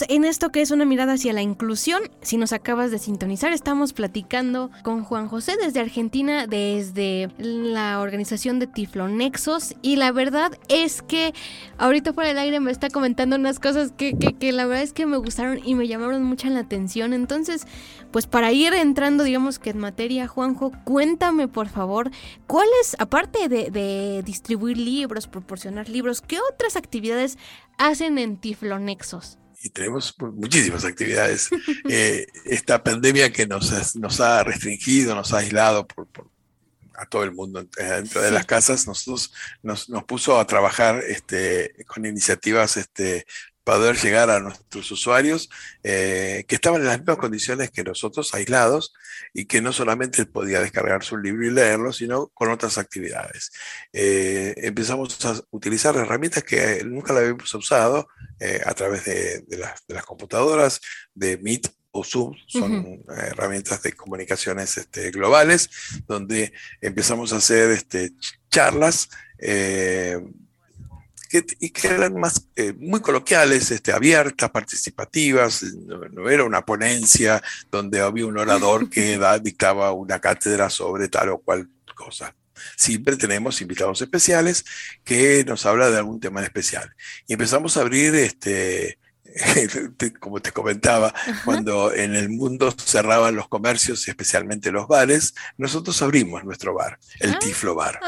[0.08, 2.02] En esto que es una mirada hacia la inclusión.
[2.22, 8.58] Si nos acabas de sintonizar, estamos platicando con Juan José desde Argentina, desde la organización
[8.58, 9.74] de Tiflonexos.
[9.82, 11.34] Y la verdad es que
[11.78, 14.92] ahorita por el aire me está comentando unas cosas que, que, que la verdad es
[14.92, 17.12] que me gustaron y me llamaron mucho la atención.
[17.12, 17.66] Entonces,
[18.10, 22.10] pues para ir entrando, digamos que en materia, Juanjo, cuéntame por favor,
[22.46, 27.38] ¿cuáles, aparte de, de distribuir libros, proporcionar libros, qué otras actividades
[27.78, 29.38] hacen en Tiflonexos?
[29.62, 31.48] Y tenemos mu- muchísimas actividades.
[31.88, 36.30] Eh, esta pandemia que nos, ha- nos ha restringido, nos ha aislado por, por-
[36.94, 38.34] a todo el mundo dentro de Sí.
[38.34, 43.26] las casas, nosotros nos, nos puso a trabajar este, con iniciativas este,
[43.64, 45.48] para poder llegar a nuestros usuarios
[45.82, 48.92] eh, que estaban en las mismas condiciones que nosotros, aislados,
[49.34, 53.50] y que no solamente podía descargar su libro y leerlo, sino con otras actividades.
[53.92, 58.08] Eh, empezamos a utilizar herramientas que nunca la habíamos usado
[58.44, 60.80] eh, a través de, de las, de las computadoras,
[61.14, 65.70] de Meet o Zoom, son eh, herramientas de comunicaciones este, globales,
[66.06, 70.18] donde empezamos a hacer este, ch- charlas eh,
[71.28, 76.62] que, y que eran más eh, muy coloquiales, este, abiertas, participativas, no, no, era una
[76.64, 82.34] ponencia donde había un orador que da, dictaba una cátedra sobre tal o cual cosa.
[82.76, 84.64] Siempre tenemos invitados especiales
[85.04, 86.94] que nos habla de algún tema en especial.
[87.26, 88.98] Y empezamos a abrir este,
[90.20, 96.44] como te comentaba, cuando en el mundo cerraban los comercios, especialmente los bares, nosotros abrimos
[96.44, 97.38] nuestro bar, el Ah.
[97.38, 97.98] Tiflo Bar.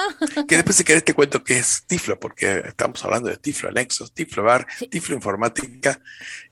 [0.47, 4.12] Que después si querés te cuento qué es Tiflo, porque estamos hablando de Tiflo Nexos,
[4.12, 4.86] Tiflo Bar, Sí.
[4.88, 5.99] Tiflo Informática,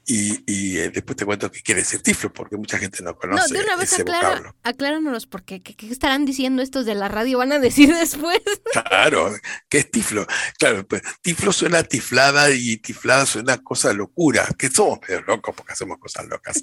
[0.06, 3.18] y, y, eh, después te cuento qué quiere decir Tiflo, porque mucha gente no No,
[3.18, 4.56] conoce de una vez ese aclara, vocablo.
[4.62, 7.38] acláranos, porque ¿qué, qué estarán diciendo estos de la radio?
[7.38, 8.40] ¿Van a decir después?
[8.72, 9.34] Claro,
[9.68, 10.26] ¿qué es tiflo?
[10.58, 15.22] Claro, pues tiflo suena a tiflada y tiflada suena a cosa locura, que somos medio
[15.22, 16.60] locos porque hacemos cosas locas.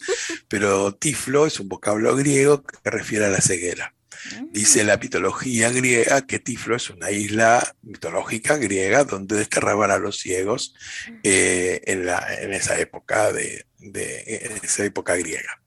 [0.47, 3.93] Pero tiflo es un vocablo griego que refiere a la ceguera.
[4.51, 10.19] Dice la mitología griega que Tiflo es una isla mitológica griega donde desterraban a los
[10.19, 10.75] ciegos
[11.23, 13.65] eh, en, esa época de,
[14.61, 15.61] esa época griega.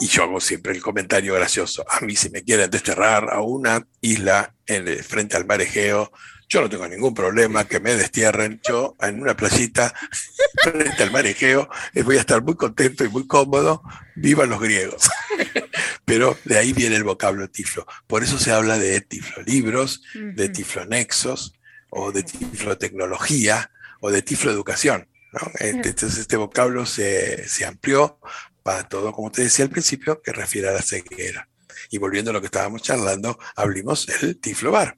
[0.00, 1.84] Y yo hago siempre el comentario gracioso.
[1.88, 6.12] A mí si me quieren desterrar a una isla en frente al mar Egeo,
[6.50, 8.60] yo no tengo ningún problema que me destierren.
[8.68, 9.94] Yo en una playita
[10.62, 13.82] frente al mar Egeo eh, voy a estar muy contento y muy cómodo.
[14.16, 15.08] Vivan los griegos.
[16.04, 17.86] Pero de ahí viene el vocablo tiflo.
[18.06, 20.52] Por eso se habla de tiflo libros, de Ujú.
[20.52, 21.54] tiflo nexos,
[21.88, 23.70] o de tiflo tecnología,
[24.00, 25.08] o de tiflo educación.
[25.32, 25.40] ¿no?
[25.54, 28.18] Este- Entonces este vocablo se, se amplió
[28.64, 31.48] para todo, como te decía al principio, que refiere a la ceguera.
[31.90, 34.96] Y volviendo a lo que estábamos charlando, abrimos el Tiflo Bar.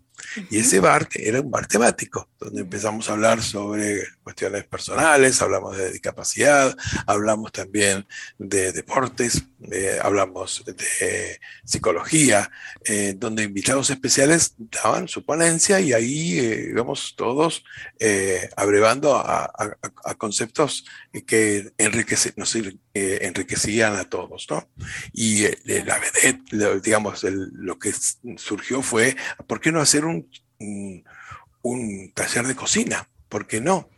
[0.51, 5.77] Y ese bar era un bar temático, donde empezamos a hablar sobre cuestiones personales, hablamos
[5.77, 8.07] de discapacidad, hablamos también
[8.39, 12.51] de deportes, eh, hablamos de psicología,
[12.85, 17.65] eh, donde invitados especiales daban su ponencia y ahí eh, íbamos todos
[17.99, 19.51] eh, abrevando a,
[20.19, 20.85] conceptos
[21.27, 21.73] que
[22.37, 22.57] nos
[22.95, 24.69] enriquecían a todos, ¿no?
[25.13, 27.93] Y la vedette, digamos, lo que
[28.37, 29.17] surgió fue,
[29.47, 30.29] ¿por qué no hacer un,
[31.63, 33.09] un taller de cocina?
[33.29, 33.89] ¿Por qué no?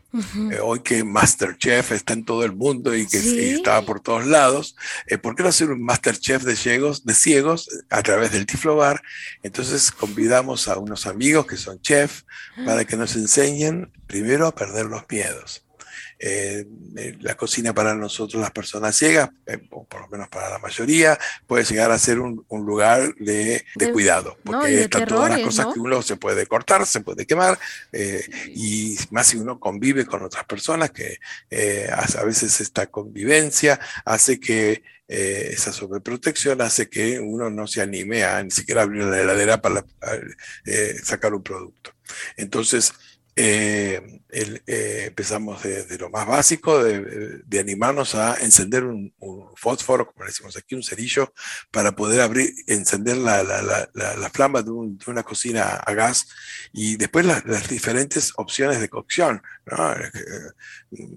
[0.53, 3.37] Eh, hoy que Masterchef está en todo el mundo y que Sí.
[3.37, 4.77] y está por todos lados,
[5.09, 8.77] eh, ¿por qué no hacer un Masterchef de ciegos, de ciegos a través del Tiflo
[8.77, 9.03] Bar?
[9.43, 12.23] Entonces convidamos a unos amigos que son chef
[12.65, 15.64] para que nos enseñen primero a perder los miedos.
[16.19, 20.49] Eh, eh, la cocina para nosotros, las personas ciegas, eh, o por lo menos para
[20.49, 24.69] la mayoría, puede llegar a ser un, un lugar de, de De- cuidado, no, porque
[24.71, 25.75] de están todas las terrores, cosas ¿no?
[25.75, 27.59] que uno se puede cortar, se puede quemar,
[27.93, 31.19] eh, y más si uno convive con otras personas, que
[31.51, 37.83] eh, a veces esta convivencia hace que eh, esa sobreprotección hace que uno no se
[37.83, 39.85] anime a ni siquiera abrir la heladera para
[40.65, 41.93] eh, sacar un producto.
[42.37, 42.93] Entonces,
[43.37, 49.13] eh, el- eh, empezamos de, de lo más básico, de, de animarnos a encender un,
[49.19, 51.33] un fósforo, como decimos aquí, un cerillo,
[51.71, 55.65] para poder abrir, encender la, la- la- la- la flama de, un- de una cocina
[55.77, 56.27] a gas
[56.73, 59.93] y después las, las diferentes opciones de cocción, ¿no?
[59.95, 60.09] Eh,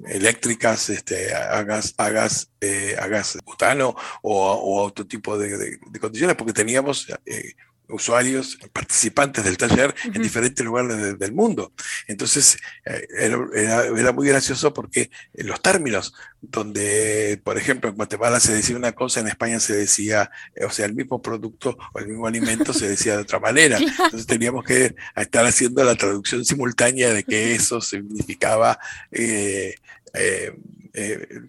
[0.07, 5.79] eléctricas, este, a gas, a gas, eh, a gas butano o, o otro tipo de
[5.99, 7.53] condiciones, porque teníamos eh,
[7.89, 11.71] usuarios, participantes del taller en diferentes lugares de- del mundo.
[12.07, 18.75] Entonces, eh, era, muy gracioso porque los términos, donde, por ejemplo, en Guatemala se decía
[18.75, 22.27] una cosa, en España se decía, eh, o sea, el mismo producto o el mismo
[22.27, 23.77] alimento se decía de otra manera.
[24.05, 28.79] Entonces teníamos que estar haciendo la traducción simultánea de que eso significaba...
[29.11, 29.75] eh,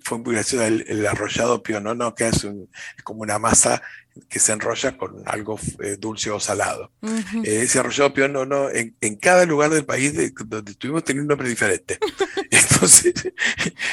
[0.03, 3.81] fue muy gracioso el, el arrollado pionono, que es, un- es como una masa
[4.29, 6.91] que se enrolla con algo eh, dulce o salado.
[7.03, 7.43] Ujú.
[7.45, 11.29] Eh, ese arrollado pionono, en, en cada lugar del país de- donde estuvimos tenía un
[11.29, 11.99] nombre diferente.
[12.51, 13.13] Entonces,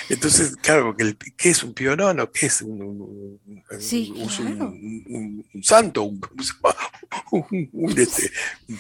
[0.10, 2.32] entonces claro, porque el- ¿qué es un pionono?
[2.32, 4.70] ¿Qué es un, un- Sí, un- claro.
[4.70, 6.04] un- un santo?
[6.04, 6.22] Un,
[7.98, 8.32] este,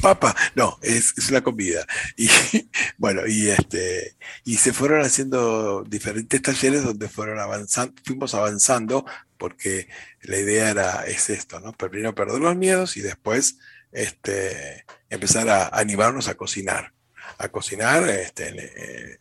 [0.01, 0.35] papa?
[0.55, 1.85] No, es, es una comida.
[2.17, 2.27] Y
[2.97, 9.05] bueno, y este, y se fueron haciendo diferentes talleres donde fueron avanzando, fuimos avanzando
[9.37, 9.87] porque
[10.21, 11.73] la idea era, es esto, ¿no?
[11.73, 13.57] Primero perder los miedos y después
[13.91, 16.93] este, empezar a animarnos a cocinar.
[17.37, 18.59] A cocinar este, en,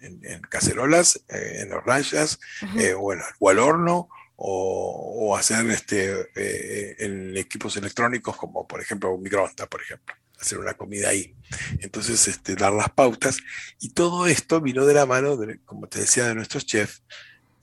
[0.01, 2.39] en- en cacerolas, eh, en hornallas,
[2.79, 8.81] eh, bueno, o al horno, o, o hacer este, eh, en equipos electrónicos como por
[8.81, 11.35] ejemplo un microondas, por ejemplo, hacer una comida ahí.
[11.81, 13.39] Entonces, este, dar las pautas.
[13.81, 17.03] Y todo esto vino de la mano, de, como te decía, de nuestros chefs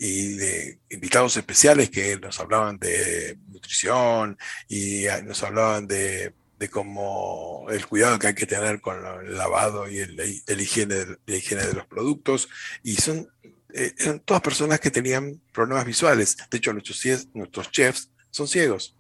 [0.04, 4.36] y de invitados especiales que nos hablaban de nutrición
[4.68, 9.38] y ah, nos hablaban de, de cómo el cuidado que hay que tener con el
[9.38, 12.50] lavado y el, higiene, la higiene de los productos.
[12.82, 13.30] Y son,
[13.76, 16.36] eh, eran todas personas que tenían problemas visuales.
[16.50, 18.96] De hecho, nuestros, nuestros chefs son ciegos.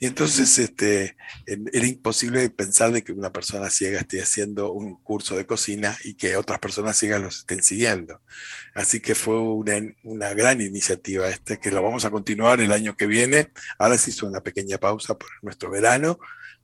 [0.00, 5.36] Y entonces este, era imposible pensar de que una persona ciega esté haciendo un curso
[5.36, 8.20] de cocina y que otras personas ciegas los estén siguiendo.
[8.74, 12.96] Así que fue una, una gran iniciativa esta, que la vamos a continuar el año
[12.96, 13.50] que viene.
[13.78, 16.18] Ahora se hizo una pequeña pausa por nuestro verano,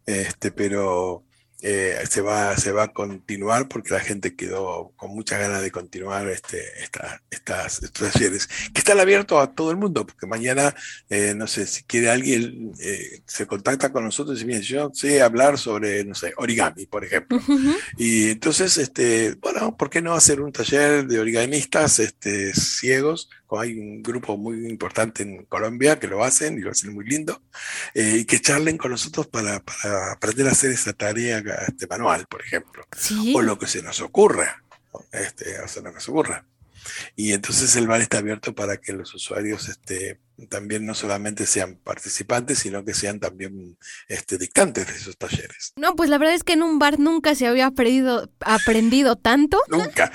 [0.06, 1.24] este, pero
[1.62, 5.70] eh, se, va, se va a continuar porque la gente quedó con muchas ganas de
[5.70, 10.74] continuar este, esta- estas, estos talleres, que están abiertos a todo el mundo, porque mañana,
[11.08, 14.90] eh, no sé, si quiere alguien, eh, se contacta con nosotros y dice, "Mire, yo
[14.94, 17.40] sé hablar sobre, no sé, origami, por ejemplo.
[17.96, 23.28] Y entonces, este, bueno, ¿por qué no hacer un taller de origanistas este, ciegos?
[23.58, 27.42] Hay un grupo muy importante en Colombia que lo hacen y lo hacen muy lindo,
[27.94, 32.26] eh, y que charlen con nosotros para, para aprender a hacer esa tarea este, manual,
[32.28, 33.32] por ejemplo, Sí.
[33.36, 34.62] o lo que se nos ocurra,
[35.12, 36.44] este, o se ocurra.
[37.16, 41.76] Y entonces el bar está abierto para que los usuarios este, también no solamente sean
[41.76, 43.76] participantes, sino que sean también
[44.08, 45.72] este, dictantes de esos talleres.
[45.76, 49.60] No, pues la verdad es que en un bar nunca se había aprendido, aprendido tanto.
[49.68, 50.12] Nunca.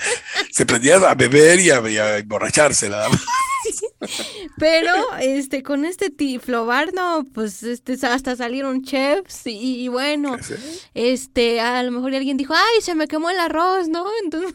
[0.50, 3.20] Se prendía a beber y a, y a emborracharse nada más.
[4.58, 10.36] Pero este con este tiflobar, no, pues este hasta salieron chefs y, y bueno,
[10.94, 14.06] este a lo mejor alguien dijo, ay, se me quemó el arroz, ¿no?
[14.22, 14.54] Entonces,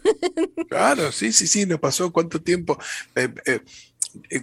[0.70, 2.78] Claro, sí, sí, sí, nos pasó cuánto tiempo.
[3.16, 3.60] Eh, eh,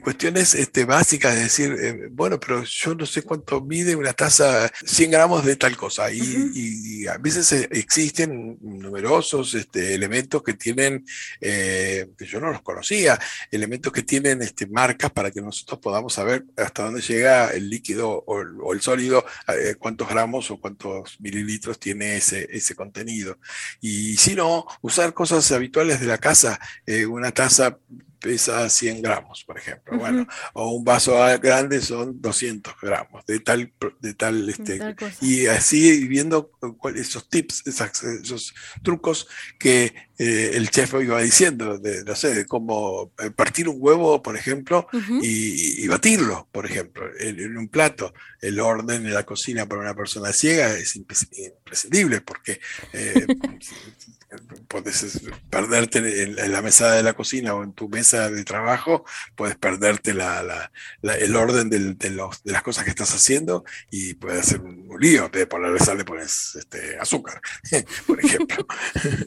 [0.02, 4.70] cuestiones este, básicas, es decir, eh, bueno, pero yo no sé cuánto mide una taza,
[4.84, 6.50] 100 gramos de tal cosa, y, Ujú.
[6.54, 11.04] y- y a veces existen numerosos este, elementos que tienen,
[11.40, 13.18] eh, que yo no los conocía,
[13.50, 18.10] elementos que tienen este, marcas para que nosotros podamos saber hasta dónde llega el líquido
[18.26, 23.38] o el, o el sólido, eh, cuántos gramos o cuántos mililitros tiene ese, ese contenido.
[23.80, 27.78] Y si no, usar cosas habituales de la casa, eh, una taza
[28.20, 33.72] pesa 100 gramos, por ejemplo, bueno, o un vaso grande son 200 gramos de tal,
[34.00, 40.50] de tal, este, tal y así viendo cuál- esos tips, esas- esos trucos que eh,
[40.54, 44.88] el chef iba diciendo, de, no sé, de cómo eh, partir un huevo, por ejemplo,
[45.22, 48.12] y, y batirlo, por ejemplo, en, en un plato.
[48.40, 52.60] El orden en la cocina para una persona ciega es impres- imprescindible porque
[52.92, 53.26] eh,
[54.68, 59.04] puedes perderte en, en la mesada de la cocina o en tu mesa de trabajo,
[59.36, 60.70] puedes perderte la, la-
[61.02, 64.60] la- el orden del- de, los- de las cosas que estás haciendo y puede hacer
[64.60, 65.26] un, un lío.
[65.26, 67.40] En vez de ponerle sal, le pones este, azúcar,
[68.06, 68.66] por ejemplo.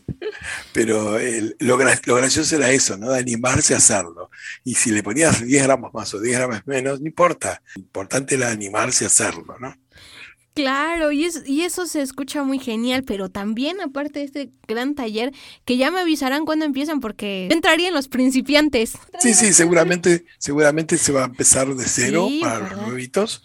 [0.86, 3.12] Pero el- lo, lo gracioso era eso, ¿no?
[3.12, 4.30] De animarse a hacerlo.
[4.64, 7.62] Y si le ponías 10 gramos más o 10 gramos menos, no importa.
[7.76, 9.76] Lo importante era animarse a hacerlo, ¿no?
[10.54, 14.96] Claro, y, es, y eso se escucha muy genial, pero también aparte de este gran
[14.96, 15.32] taller,
[15.64, 18.94] que ya me avisarán cuando empiezan porque yo entraría en los principiantes.
[19.20, 22.72] Sí, sí, seguramente, seguramente se va a empezar de cero Sí, para ¿verdad?
[22.78, 23.44] los nuevitos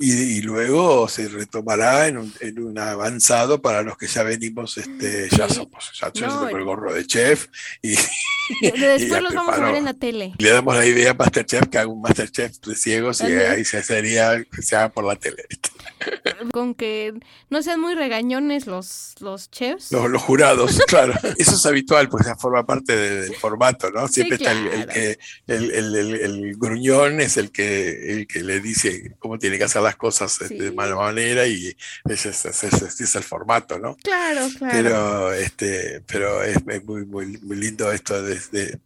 [0.00, 4.78] y, y luego se retomará en un, en un avanzado para los que ya venimos,
[4.78, 7.48] este, ya somos, ya No, el gorro de chef
[7.82, 7.96] y, De-
[8.60, 10.32] de- y Después ya los vamos a ver en la tele.
[10.38, 13.82] Le damos la idea a Masterchef que haga un Masterchef de ciegos y ahí se
[13.82, 15.44] sería se haga por la tele.
[16.52, 17.14] Con que
[17.48, 19.92] no sean muy regañones los, los chefs.
[19.92, 21.14] Los, los jurados, claro.
[21.38, 24.08] Eso es habitual, pues ya forma parte de- del formato, ¿no?
[24.08, 24.92] Siempre está el, el claro.
[24.92, 29.58] que el, el- el- el gruñón es el que, el que le dice cómo tiene
[29.58, 31.76] que hacer las cosas de mala manera y
[32.08, 33.96] ese es, ese es- ese es el formato, ¿no?
[34.02, 34.72] Claro, claro.
[34.74, 38.78] Pero, este, pero es, es muy, muy, muy lindo esto de, de-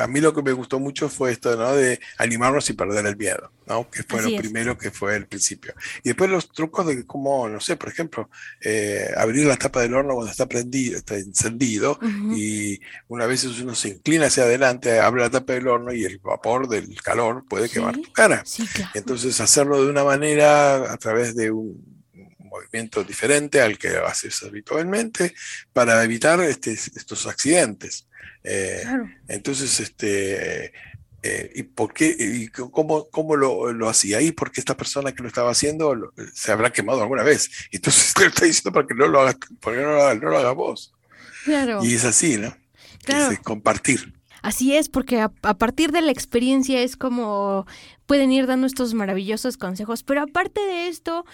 [0.00, 1.74] a mí lo que me gustó mucho fue esto, ¿no?
[1.74, 3.90] De animarnos y perder el miedo, ¿no?
[3.90, 4.40] Que fue Así lo es.
[4.40, 5.74] primero que fue el principio.
[6.02, 8.30] Y después los trucos de cómo, no sé, por ejemplo,
[8.62, 11.98] eh, abrir la tapa del horno cuando está prendido, está encendido,
[12.34, 16.18] y una vez uno se inclina hacia adelante, abre la tapa del horno y el
[16.18, 18.42] vapor del calor puede quemar tu cara.
[18.46, 18.90] Sí, claro.
[18.94, 22.00] Entonces hacerlo de una manera a través de un
[22.50, 25.34] movimiento diferente al que haces habitualmente
[25.72, 28.06] para evitar este, estos accidentes.
[28.44, 29.08] Eh, Claro.
[29.28, 30.72] entonces, este,
[31.22, 32.16] eh, ¿y por qué?
[32.18, 34.20] ¿Y cómo, cómo lo, lo hacía?
[34.22, 37.50] ¿Y porque esta persona que lo estaba haciendo lo- se habrá quemado alguna vez?
[37.70, 40.54] Entonces te lo está diciendo para que no lo hagas, no lo, no lo hagas
[40.54, 40.92] vos.
[41.44, 41.84] Claro.
[41.84, 42.56] Y es así, ¿no?
[43.04, 43.32] Claro.
[43.32, 44.14] Es, compartir.
[44.42, 47.66] Así es, porque a, a partir de la experiencia es como
[48.06, 50.02] pueden ir dando estos maravillosos consejos.
[50.02, 51.26] Pero aparte de esto,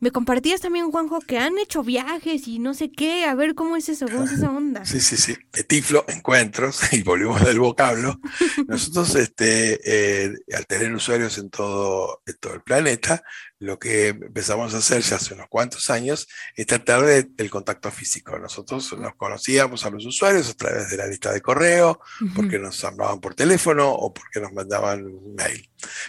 [0.00, 3.24] me compartías también, Juanjo, que han hecho viajes y no sé qué.
[3.26, 4.06] A ver, ¿cómo es eso?
[4.06, 4.84] ¿Cómo es esa onda?
[4.86, 5.36] Sí, sí, sí.
[5.68, 8.18] Tiflo, encuentros, y volvimos del vocablo.
[8.66, 13.22] Nosotros, este, eh, al tener usuarios en todo, en todo el planeta,
[13.58, 17.90] lo que empezamos a hacer ya hace unos cuantos años es tratar de- del contacto
[17.90, 18.38] físico.
[18.38, 22.00] Nosotros nos conocíamos a los usuarios a través de la lista de correo,
[22.34, 25.68] porque nos hablaban por teléfono o porque nos mandaban un mail.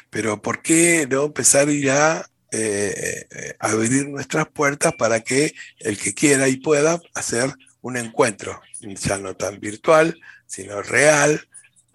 [0.10, 5.98] Pero ¿por qué no empezar ya eh, eh, a abrir nuestras puertas para que el
[5.98, 11.48] que quiera y pueda hacer un encuentro, ya no tan virtual, sino real?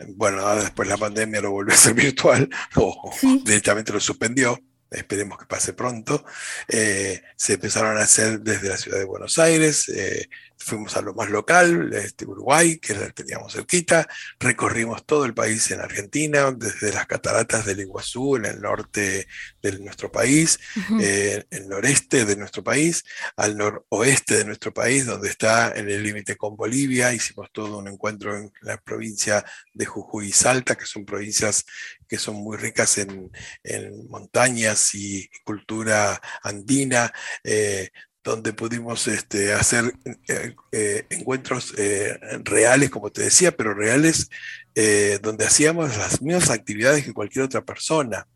[0.08, 3.42] Bueno, después la pandemia lo volvió a ser virtual o Sí.
[3.44, 4.60] directamente lo suspendió.
[4.90, 6.24] Esperemos que pase pronto.
[6.68, 10.28] Eh, se empezaron a hacer desde la ciudad de Buenos Aires, eh,
[10.58, 15.70] fuimos a lo más local, este, Uruguay, que la teníamos cerquita, recorrimos todo el país
[15.70, 19.26] en Argentina, desde las cataratas del Iguazú, en el norte
[19.62, 20.58] de nuestro país,
[21.00, 23.04] eh, el noreste de nuestro país,
[23.36, 27.12] al noroeste de nuestro país, donde está en el límite con Bolivia.
[27.12, 29.44] Hicimos todo un encuentro en la provincia
[29.74, 31.64] de Jujuy y Salta, que son provincias
[32.08, 33.30] que son muy ricas en,
[33.62, 37.12] en montañas y cultura andina.
[37.44, 37.90] eh,
[38.26, 44.28] donde pudimos este, hacer eh, eh, encuentros eh, reales, como te decía, pero reales
[44.74, 48.26] eh, donde hacíamos las mismas actividades que cualquier otra persona.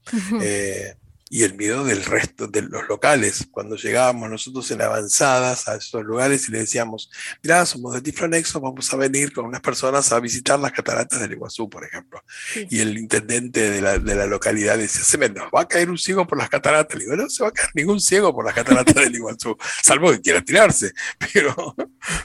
[1.33, 3.47] Y el miedo del resto de los locales.
[3.53, 7.09] Cuando llegábamos nosotros en avanzadas a esos lugares y le decíamos,
[7.41, 11.33] mirá, somos de Tiflonexo, vamos a venir con unas personas a visitar las cataratas del
[11.33, 12.21] Iguazú, por ejemplo.
[12.53, 12.67] Sí.
[12.69, 15.89] Y el intendente de la, de la localidad decía, se me nos va a caer
[15.89, 16.99] un ciego por las cataratas.
[16.99, 20.11] Le digo, no se va a caer ningún ciego por las cataratas del Iguazú, salvo
[20.11, 20.93] que quiera tirarse.
[21.33, 21.77] Pero,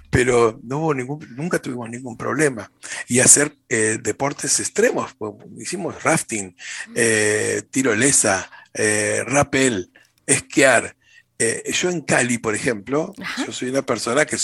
[0.10, 2.72] pero no hubo ningún, nunca tuvimos ningún problema.
[3.08, 6.56] Y hacer eh, deportes extremos, pues, hicimos rafting,
[6.96, 9.92] eh, tirolesa, eh, rappel,
[10.26, 10.96] esquiar.
[11.38, 13.46] Eh, yo en Cali, por ejemplo, Ajá.
[13.46, 14.38] yo soy una persona que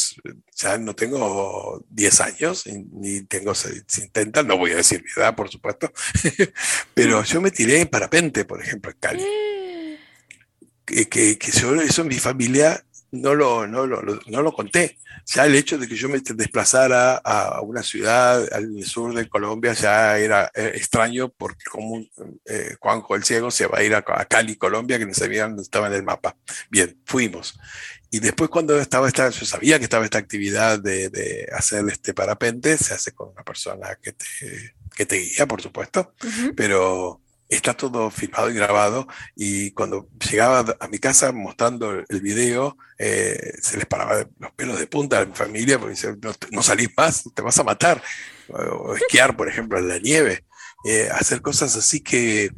[0.55, 5.49] ya no tengo 10 años, ni tengo 70, no voy a decir mi edad, por
[5.49, 5.91] supuesto,
[6.93, 9.23] pero yo me tiré en parapente, por ejemplo, en Cali.
[10.83, 14.51] Que, que, que yo eso en mi familia no lo, no, lo, lo- no lo
[14.53, 14.97] conté.
[15.25, 19.73] Ya el hecho de que yo me desplazara a una ciudad al sur de Colombia
[19.73, 21.99] ya era eh, extraño porque como
[22.45, 25.43] eh, Juanjo el Ciego se va a ir a, a Cali, Colombia, que no sabía
[25.43, 26.35] dónde estaba en el mapa.
[26.69, 27.59] Bien, fuimos.
[28.09, 32.13] Y después cuando estaba esta, yo sabía que estaba esta actividad de, de hacer este
[32.13, 34.25] parapente, se hace con una persona que te,
[34.95, 36.13] que te guía, por supuesto,
[36.55, 37.21] pero
[37.55, 43.53] está todo filmado y grabado y cuando llegaba a mi casa mostrando el video, eh,
[43.61, 46.89] se les paraba los pelos de punta a mi familia porque decían, no, no salís
[46.95, 48.01] más, te vas a matar.
[48.49, 50.45] O, esquiar, por ejemplo, en la nieve.
[50.83, 52.51] Eh, hacer cosas así que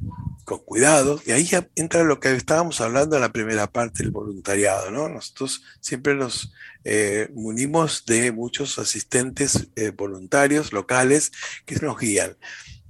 [0.43, 1.21] con cuidado.
[1.25, 5.09] Y ahí entra lo que estábamos hablando en la primera parte del voluntariado, ¿no?
[5.09, 11.31] Nosotros siempre nos eh, munimos de muchos asistentes eh, voluntarios locales
[11.65, 12.37] que nos guían.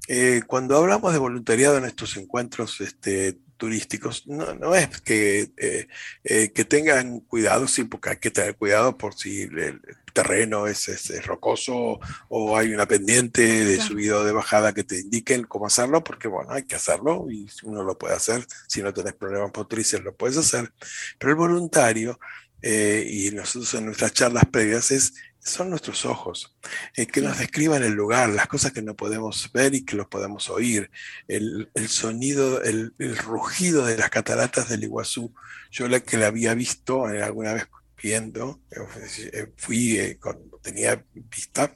[0.08, 5.88] Eh, cuando hablamos de voluntariado en estos encuentros este, turísticos, no, no es que, eh,
[6.26, 9.82] eh, que tengan cuidado, sí, porque hay que tener cuidado por si el,
[10.14, 12.00] terreno es, es- es rocoso
[12.30, 13.90] o hay una pendiente de Claro.
[13.90, 17.48] subida o de bajada que te indiquen cómo hacerlo, porque bueno, hay que hacerlo y
[17.64, 20.72] uno lo puede hacer, si no tenés problemas motrices lo puedes hacer,
[21.18, 22.20] pero el voluntario,
[22.62, 26.56] eh, y nosotros en nuestras charlas previas, es, son nuestros ojos,
[26.96, 30.08] eh, que nos describan el lugar, las cosas que no podemos ver y que los
[30.08, 30.90] podemos oír,
[31.28, 35.34] el, el sonido, el, el rugido de las cataratas del Iguazú.
[35.72, 37.66] Yo la que la había visto eh, alguna vez
[38.02, 41.74] viendo, eh, eh, fui cuando tenía vista.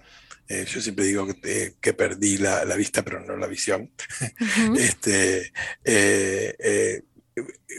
[0.50, 3.92] eh, yo siempre digo que, que perdí la, la vista, pero no la visión.
[4.78, 5.52] Este,
[5.84, 7.02] eh, eh,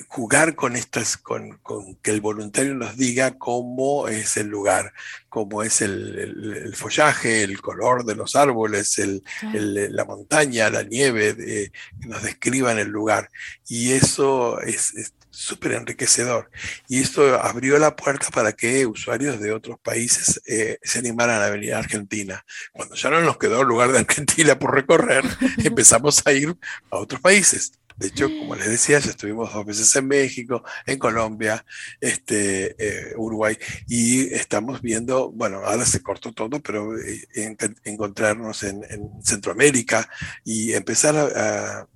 [0.08, 4.92] jugar con estas, con, con que el voluntario nos diga cómo es el lugar,
[5.28, 9.22] cómo es el, el- el follaje, el color de los árboles, el,
[9.54, 13.30] el- la montaña, la nieve, de- que nos describan el lugar.
[13.68, 16.50] Y eso es es súper enriquecedor.
[16.88, 21.48] Y esto abrió la puerta para que usuarios de otros países eh, se animaran a
[21.50, 22.44] venir a Argentina.
[22.72, 25.22] Cuando ya no nos quedó lugar de Argentina por recorrer,
[25.64, 26.56] empezamos a ir
[26.90, 27.72] a otros países.
[27.98, 31.64] De hecho, como les decía, ya estuvimos dos veces en México, en Colombia,
[32.00, 38.62] este, eh, Uruguay, y estamos viendo, bueno, ahora se cortó todo, pero eh, en- encontrarnos
[38.62, 40.08] en, en Centroamérica
[40.44, 41.88] y empezar a,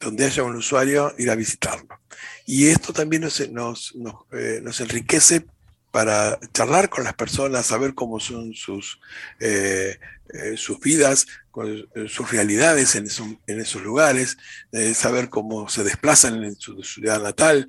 [0.00, 2.00] donde haya un usuario, ir a visitarlo.
[2.44, 5.46] Y esto también nos, eh, enriquece
[5.92, 8.52] para charlar con las personas, saber cómo son
[10.56, 11.26] sus vidas,
[12.08, 13.06] sus realidades en,
[13.60, 14.36] esos lugares,
[14.94, 17.66] saber cómo se desplazan en su, ciudad natal,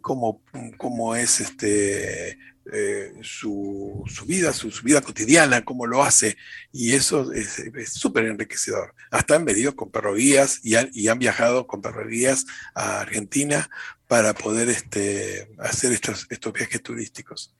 [0.00, 0.42] cómo,
[0.76, 2.38] cómo, es este,
[2.72, 6.36] eh, su, vida, su, vida cotidiana, cómo lo hace,
[6.70, 7.60] y eso es
[7.92, 8.94] súper enriquecedor.
[9.10, 13.68] Hasta han venido con perroguías y han, y han viajado con perroguías a Argentina
[14.06, 17.54] para poder este, hacer estos, estos viajes turísticos.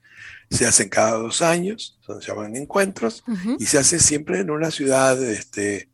[0.49, 3.23] Se hacen cada dos años, se llaman encuentros,
[3.59, 5.89] y se hace siempre en una ciudad este,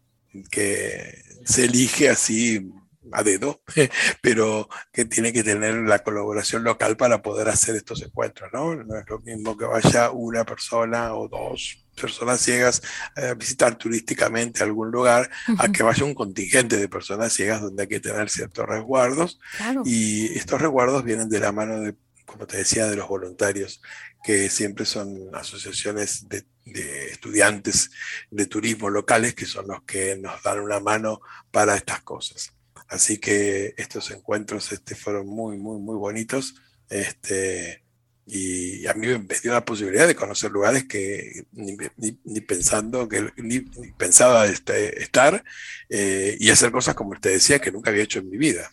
[0.51, 2.71] que se elige así
[3.11, 3.61] a dedo,
[4.21, 8.75] pero que tiene que tener la colaboración local para poder hacer estos encuentros, ¿no?
[8.75, 12.81] No es lo mismo que vaya una persona o dos personas ciegas
[13.15, 17.89] a visitar turísticamente algún lugar, a que vaya un contingente de personas ciegas donde hay
[17.89, 19.39] que tener ciertos resguardos.
[19.85, 21.95] Y estos resguardos vienen de la mano de,
[22.25, 23.81] como te decía, de los voluntarios,
[24.23, 27.91] que siempre son asociaciones de, de estudiantes
[28.29, 32.53] de turismo locales que son los que nos dan una mano para estas cosas.
[32.89, 36.55] Así que estos encuentros este, fueron muy, muy, muy bonitos.
[36.89, 37.83] Este,
[38.25, 43.61] y a mí me dio la posibilidad de conocer lugares que ni, pensando que ni,
[43.97, 45.43] pensaba este, estar
[45.89, 48.71] eh, y hacer cosas como usted decía que nunca había hecho en mi vida.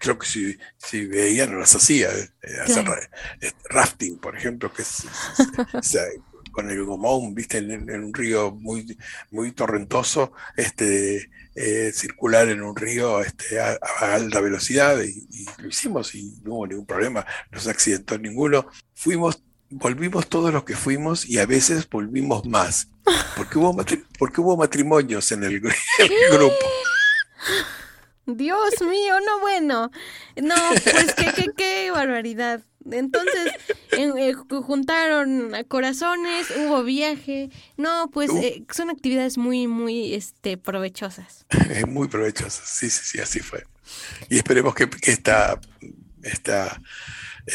[0.00, 2.10] Creo, que si, si, veía no las hacía.
[2.10, 2.84] Eh, hacer
[3.70, 5.04] rafting, por ejemplo, que es,
[6.52, 8.96] con el gomón, viste, en, un río muy,
[9.30, 15.26] muy torrentoso, este, eh, circular en un río este, a, alta velocidad y,
[15.58, 18.66] lo hicimos y no hubo ningún problema, no se accidentó ninguno.
[18.94, 22.88] Fuimos, volvimos todos los que fuimos y a veces volvimos más,
[23.36, 23.76] porque hubo,
[24.18, 25.60] porque hubo matrimonios en el,
[26.30, 26.54] grupo.
[28.26, 29.90] Dios mío, no bueno.
[30.40, 32.62] No, pues qué, qué, qué barbaridad.
[32.90, 33.52] Entonces,
[33.92, 37.50] eh, juntaron corazones, hubo viaje.
[37.76, 41.46] No, pues eh, son actividades muy, muy este, provechosas.
[41.88, 43.64] Muy provechosas, sí, sí, sí, así fue.
[44.28, 45.60] Y esperemos que, esta,
[46.22, 46.80] esta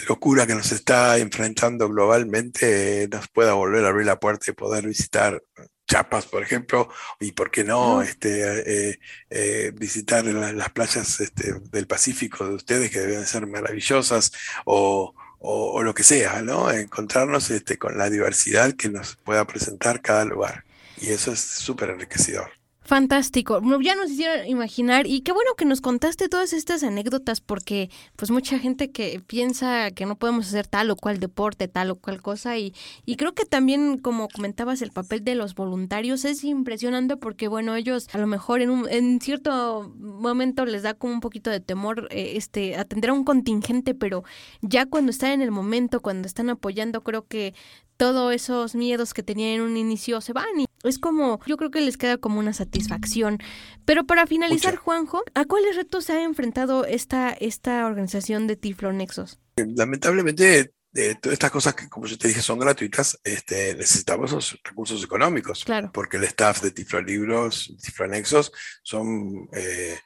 [0.08, 4.88] locura que nos está enfrentando globalmente nos pueda volver a abrir la puerta y poder
[4.88, 5.42] visitar
[5.88, 12.46] Chiapas, por ejemplo, y por qué no este, eh, visitar las playas este, del Pacífico
[12.46, 14.34] de ustedes, que deben ser maravillosas,
[14.66, 16.70] o, o, lo que sea, ¿no?
[16.72, 20.66] Encontrarnos este, con la diversidad que nos pueda presentar cada lugar.
[21.00, 22.57] Y eso es súper enriquecedor.
[22.88, 23.60] Fantástico.
[23.82, 28.32] Ya nos hicieron imaginar y qué bueno que nos contaste todas estas anécdotas porque pues
[28.32, 32.22] mucha gente que piensa que no podemos hacer tal o cual deporte, tal o cual
[32.22, 32.74] cosa y,
[33.06, 37.76] y creo que también como comentabas el papel de los voluntarios es impresionante porque bueno
[37.76, 41.60] ellos a lo mejor en, un, en cierto momento les da como un poquito de
[41.60, 44.24] temor eh, este atender a un contingente pero
[44.62, 47.54] ya cuando están en el momento, cuando están apoyando creo que
[47.98, 51.72] todos esos miedos que tenían en un inicio se van y es como, yo creo
[51.72, 53.40] que les queda como una satisfacción.
[53.86, 59.40] Pero para finalizar, Juanjo, ¿a cuáles retos se ha enfrentado esta, esta organización de Tiflonexos?
[59.56, 64.58] Lamentablemente, de todas estas cosas que, como yo te dije, son gratuitas, este, necesitamos los
[64.64, 65.64] recursos económicos.
[65.66, 65.92] Claro.
[65.94, 68.52] Porque el staff de Tiflolibros, Tiflonexos,
[68.84, 69.98] son eh,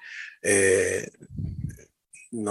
[0.42, 0.71] eh,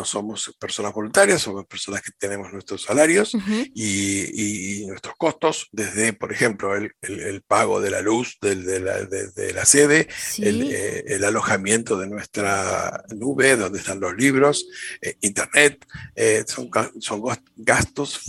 [0.01, 3.36] no somos personas voluntarias, somos personas que tenemos nuestros salarios
[3.74, 11.05] y, nuestros costos, desde, por ejemplo, el, pago de la luz de, la, sede, eh,
[11.07, 14.66] el, alojamiento de nuestra nube, donde están los libros,
[15.03, 15.84] eh, internet,
[16.16, 17.22] eh, son, son
[17.57, 18.20] gastos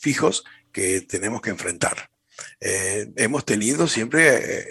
[0.00, 2.08] fijos que tenemos que enfrentar.
[2.58, 4.64] hemos tenido siempre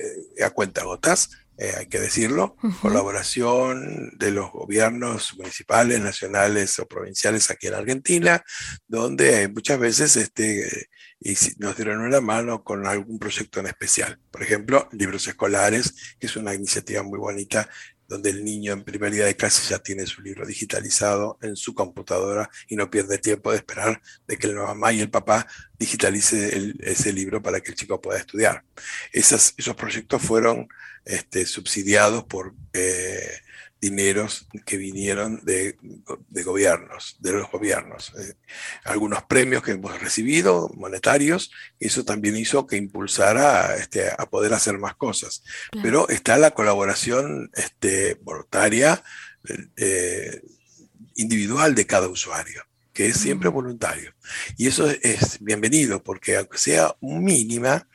[0.43, 7.49] a cuenta gotas eh, hay que decirlo, colaboración de los gobiernos municipales, nacionales o provinciales
[7.49, 8.43] aquí en Argentina,
[8.88, 10.89] donde muchas veces este,
[11.20, 14.20] y nos dieron una mano con algún proyecto en especial.
[14.32, 17.70] Por ejemplo, libros escolares, que es una iniciativa muy bonita
[18.08, 21.74] donde el niño en primer día de clase ya tiene su libro digitalizado en su
[21.74, 25.47] computadora y no pierde tiempo de esperar de que la mamá y el papá
[25.80, 28.64] digitalice ese libro para que el chico pueda estudiar.
[29.12, 30.68] esos proyectos fueron
[31.06, 33.39] este, subsidiados por eh,
[33.80, 35.78] dineros que vinieron de,
[36.43, 38.14] gobiernos, de los gobiernos.
[38.18, 38.34] Eh,
[38.84, 44.80] algunos premios que hemos recibido, monetarios, eso también hizo que impulsara este, a poder hacer
[44.80, 45.43] más cosas.
[45.84, 49.03] Pero está la colaboración este, voluntaria,
[49.78, 50.41] eh,
[51.16, 52.64] individual de cada usuario
[52.95, 54.16] que es siempre voluntario.
[54.56, 57.89] Y eso es bienvenido, porque aunque sea mínima,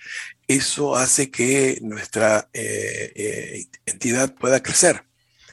[0.56, 5.04] eso hace que nuestra eh, entidad pueda crecer.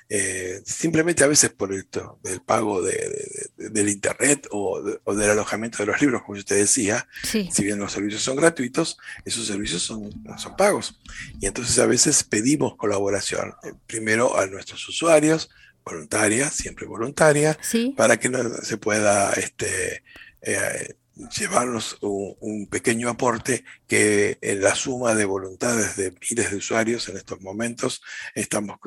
[0.09, 6.01] Eh, simplemente a veces por del pago de, del internet o, del alojamiento de los
[6.01, 10.99] libros, como usted decía, si bien los servicios son gratuitos, esos servicios son, son pagos.
[11.41, 15.49] Y entonces a veces pedimos colaboración, eh, primero a nuestros usuarios,
[15.83, 17.57] voluntaria, siempre voluntaria,
[17.95, 18.31] para que
[18.63, 20.03] se pueda este,
[20.41, 20.95] eh,
[21.37, 27.17] llevarnos un, pequeño aporte que en la suma de voluntades de miles de usuarios en
[27.17, 28.01] estos momentos
[28.35, 28.77] estamos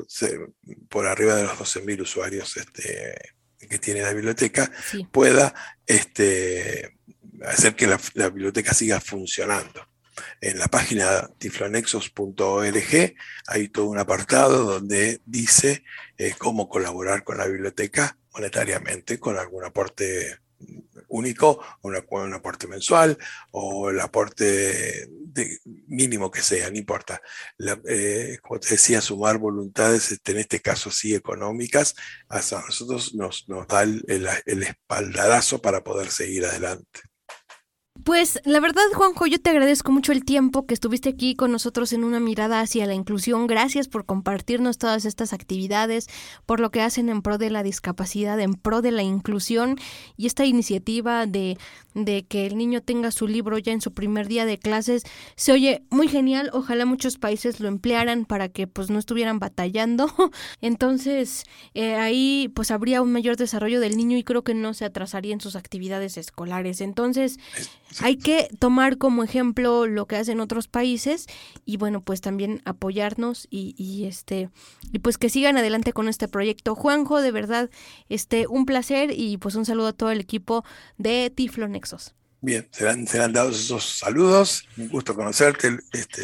[0.89, 4.70] por arriba de los 12.000 usuarios este, que tiene la biblioteca,
[5.11, 5.55] pueda
[5.87, 6.97] este,
[7.47, 9.87] hacer que la, biblioteca siga funcionando.
[10.41, 13.14] En la página tiflonexos.org
[13.47, 15.83] hay todo un apartado donde dice
[16.18, 20.39] eh, cómo colaborar con la biblioteca monetariamente con algún aporte
[21.08, 23.18] único, un aporte mensual
[23.50, 25.08] o el aporte
[25.86, 27.20] mínimo que sea, no importa.
[27.88, 31.94] Eh, como te decía, sumar voluntades, este, en este caso sí económicas,
[32.28, 37.09] a nosotros nos, nos da el, el espaldarazo para poder seguir adelante.
[38.05, 41.92] Pues la verdad, Juanjo, yo te agradezco mucho el tiempo que estuviste aquí con nosotros
[41.92, 43.46] en una mirada hacia la inclusión.
[43.46, 46.07] Gracias por compartirnos todas estas actividades,
[46.46, 49.76] por lo que hacen en pro de la discapacidad, en pro de la inclusión
[50.16, 51.59] y esta iniciativa de,
[51.94, 55.03] de que el niño tenga su libro ya en su primer día de clases.
[55.34, 56.51] Se oye muy genial.
[56.53, 60.12] Ojalá muchos países lo emplearan para que pues no estuvieran batallando.
[60.61, 61.44] Entonces
[61.74, 65.34] eh, ahí pues habría un mayor desarrollo del niño y creo que no se atrasaría
[65.34, 66.80] en sus actividades escolares.
[66.80, 67.38] Entonces
[67.99, 71.26] hay que tomar como ejemplo lo que hacen otros países
[71.64, 74.51] y bueno, pues también apoyarnos y, este
[74.93, 76.74] y pues que sigan adelante con este proyecto.
[76.74, 77.70] Juanjo, de verdad,
[78.09, 80.64] este un placer y pues un saludo a todo el equipo
[80.99, 82.14] de Tiflo Nexos.
[82.43, 86.22] Bien, serán, serán dados esos saludos, un gusto conocerte, este,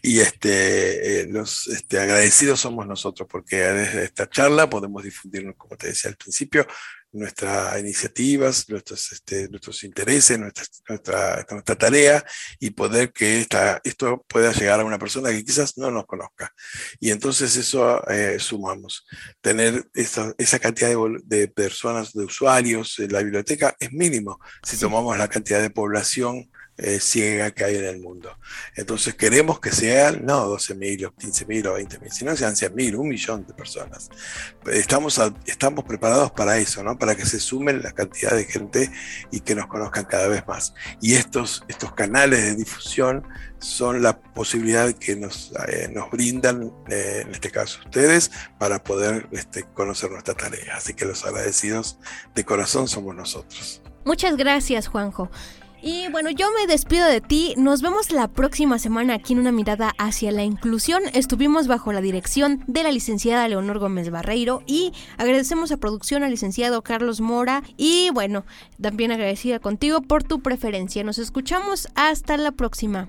[0.00, 5.76] y este, eh, los este, agradecidos somos nosotros, porque desde esta charla podemos difundirnos, como
[5.76, 6.64] te decía al principio,
[7.12, 12.24] nuestras iniciativas, nuestros, este, nuestros intereses, nuestra, nuestra, nuestra, tarea
[12.58, 16.52] y poder que esta, esto pueda llegar a una persona que quizás no nos conozca.
[17.00, 19.06] Y entonces eso eh, sumamos.
[19.40, 24.76] Tener esa, esa cantidad de, de, personas, de usuarios en la biblioteca es mínimo si
[24.78, 28.36] tomamos la cantidad de población eh, ciega que hay en el mundo.
[28.76, 33.46] Entonces queremos que sean, no 12.000 o 15.000 o 20.000, sino sean 100.000, un millón
[33.46, 34.10] de personas.
[34.66, 36.98] Estamos, estamos preparados para eso, ¿no?
[36.98, 38.90] para que se sumen la cantidad de gente
[39.30, 40.74] y que nos conozcan cada vez más.
[41.00, 43.26] Y estos, estos canales de difusión
[43.58, 49.28] son la posibilidad que nos, eh, nos brindan, eh, en este caso ustedes, para poder
[49.32, 50.76] este, conocer nuestra tarea.
[50.76, 51.98] Así que los agradecidos
[52.34, 53.82] de corazón somos nosotros.
[54.04, 55.30] Muchas gracias, Juanjo.
[55.84, 57.54] Y bueno, yo me despido de ti.
[57.56, 61.02] Nos vemos la próxima semana aquí en una mirada hacia la inclusión.
[61.12, 66.30] Estuvimos bajo la dirección de la licenciada Leonor Gómez Barreiro y agradecemos a producción al
[66.30, 68.44] licenciado Carlos Mora y bueno,
[68.80, 71.02] también agradecida contigo por tu preferencia.
[71.02, 73.08] Nos escuchamos hasta la próxima.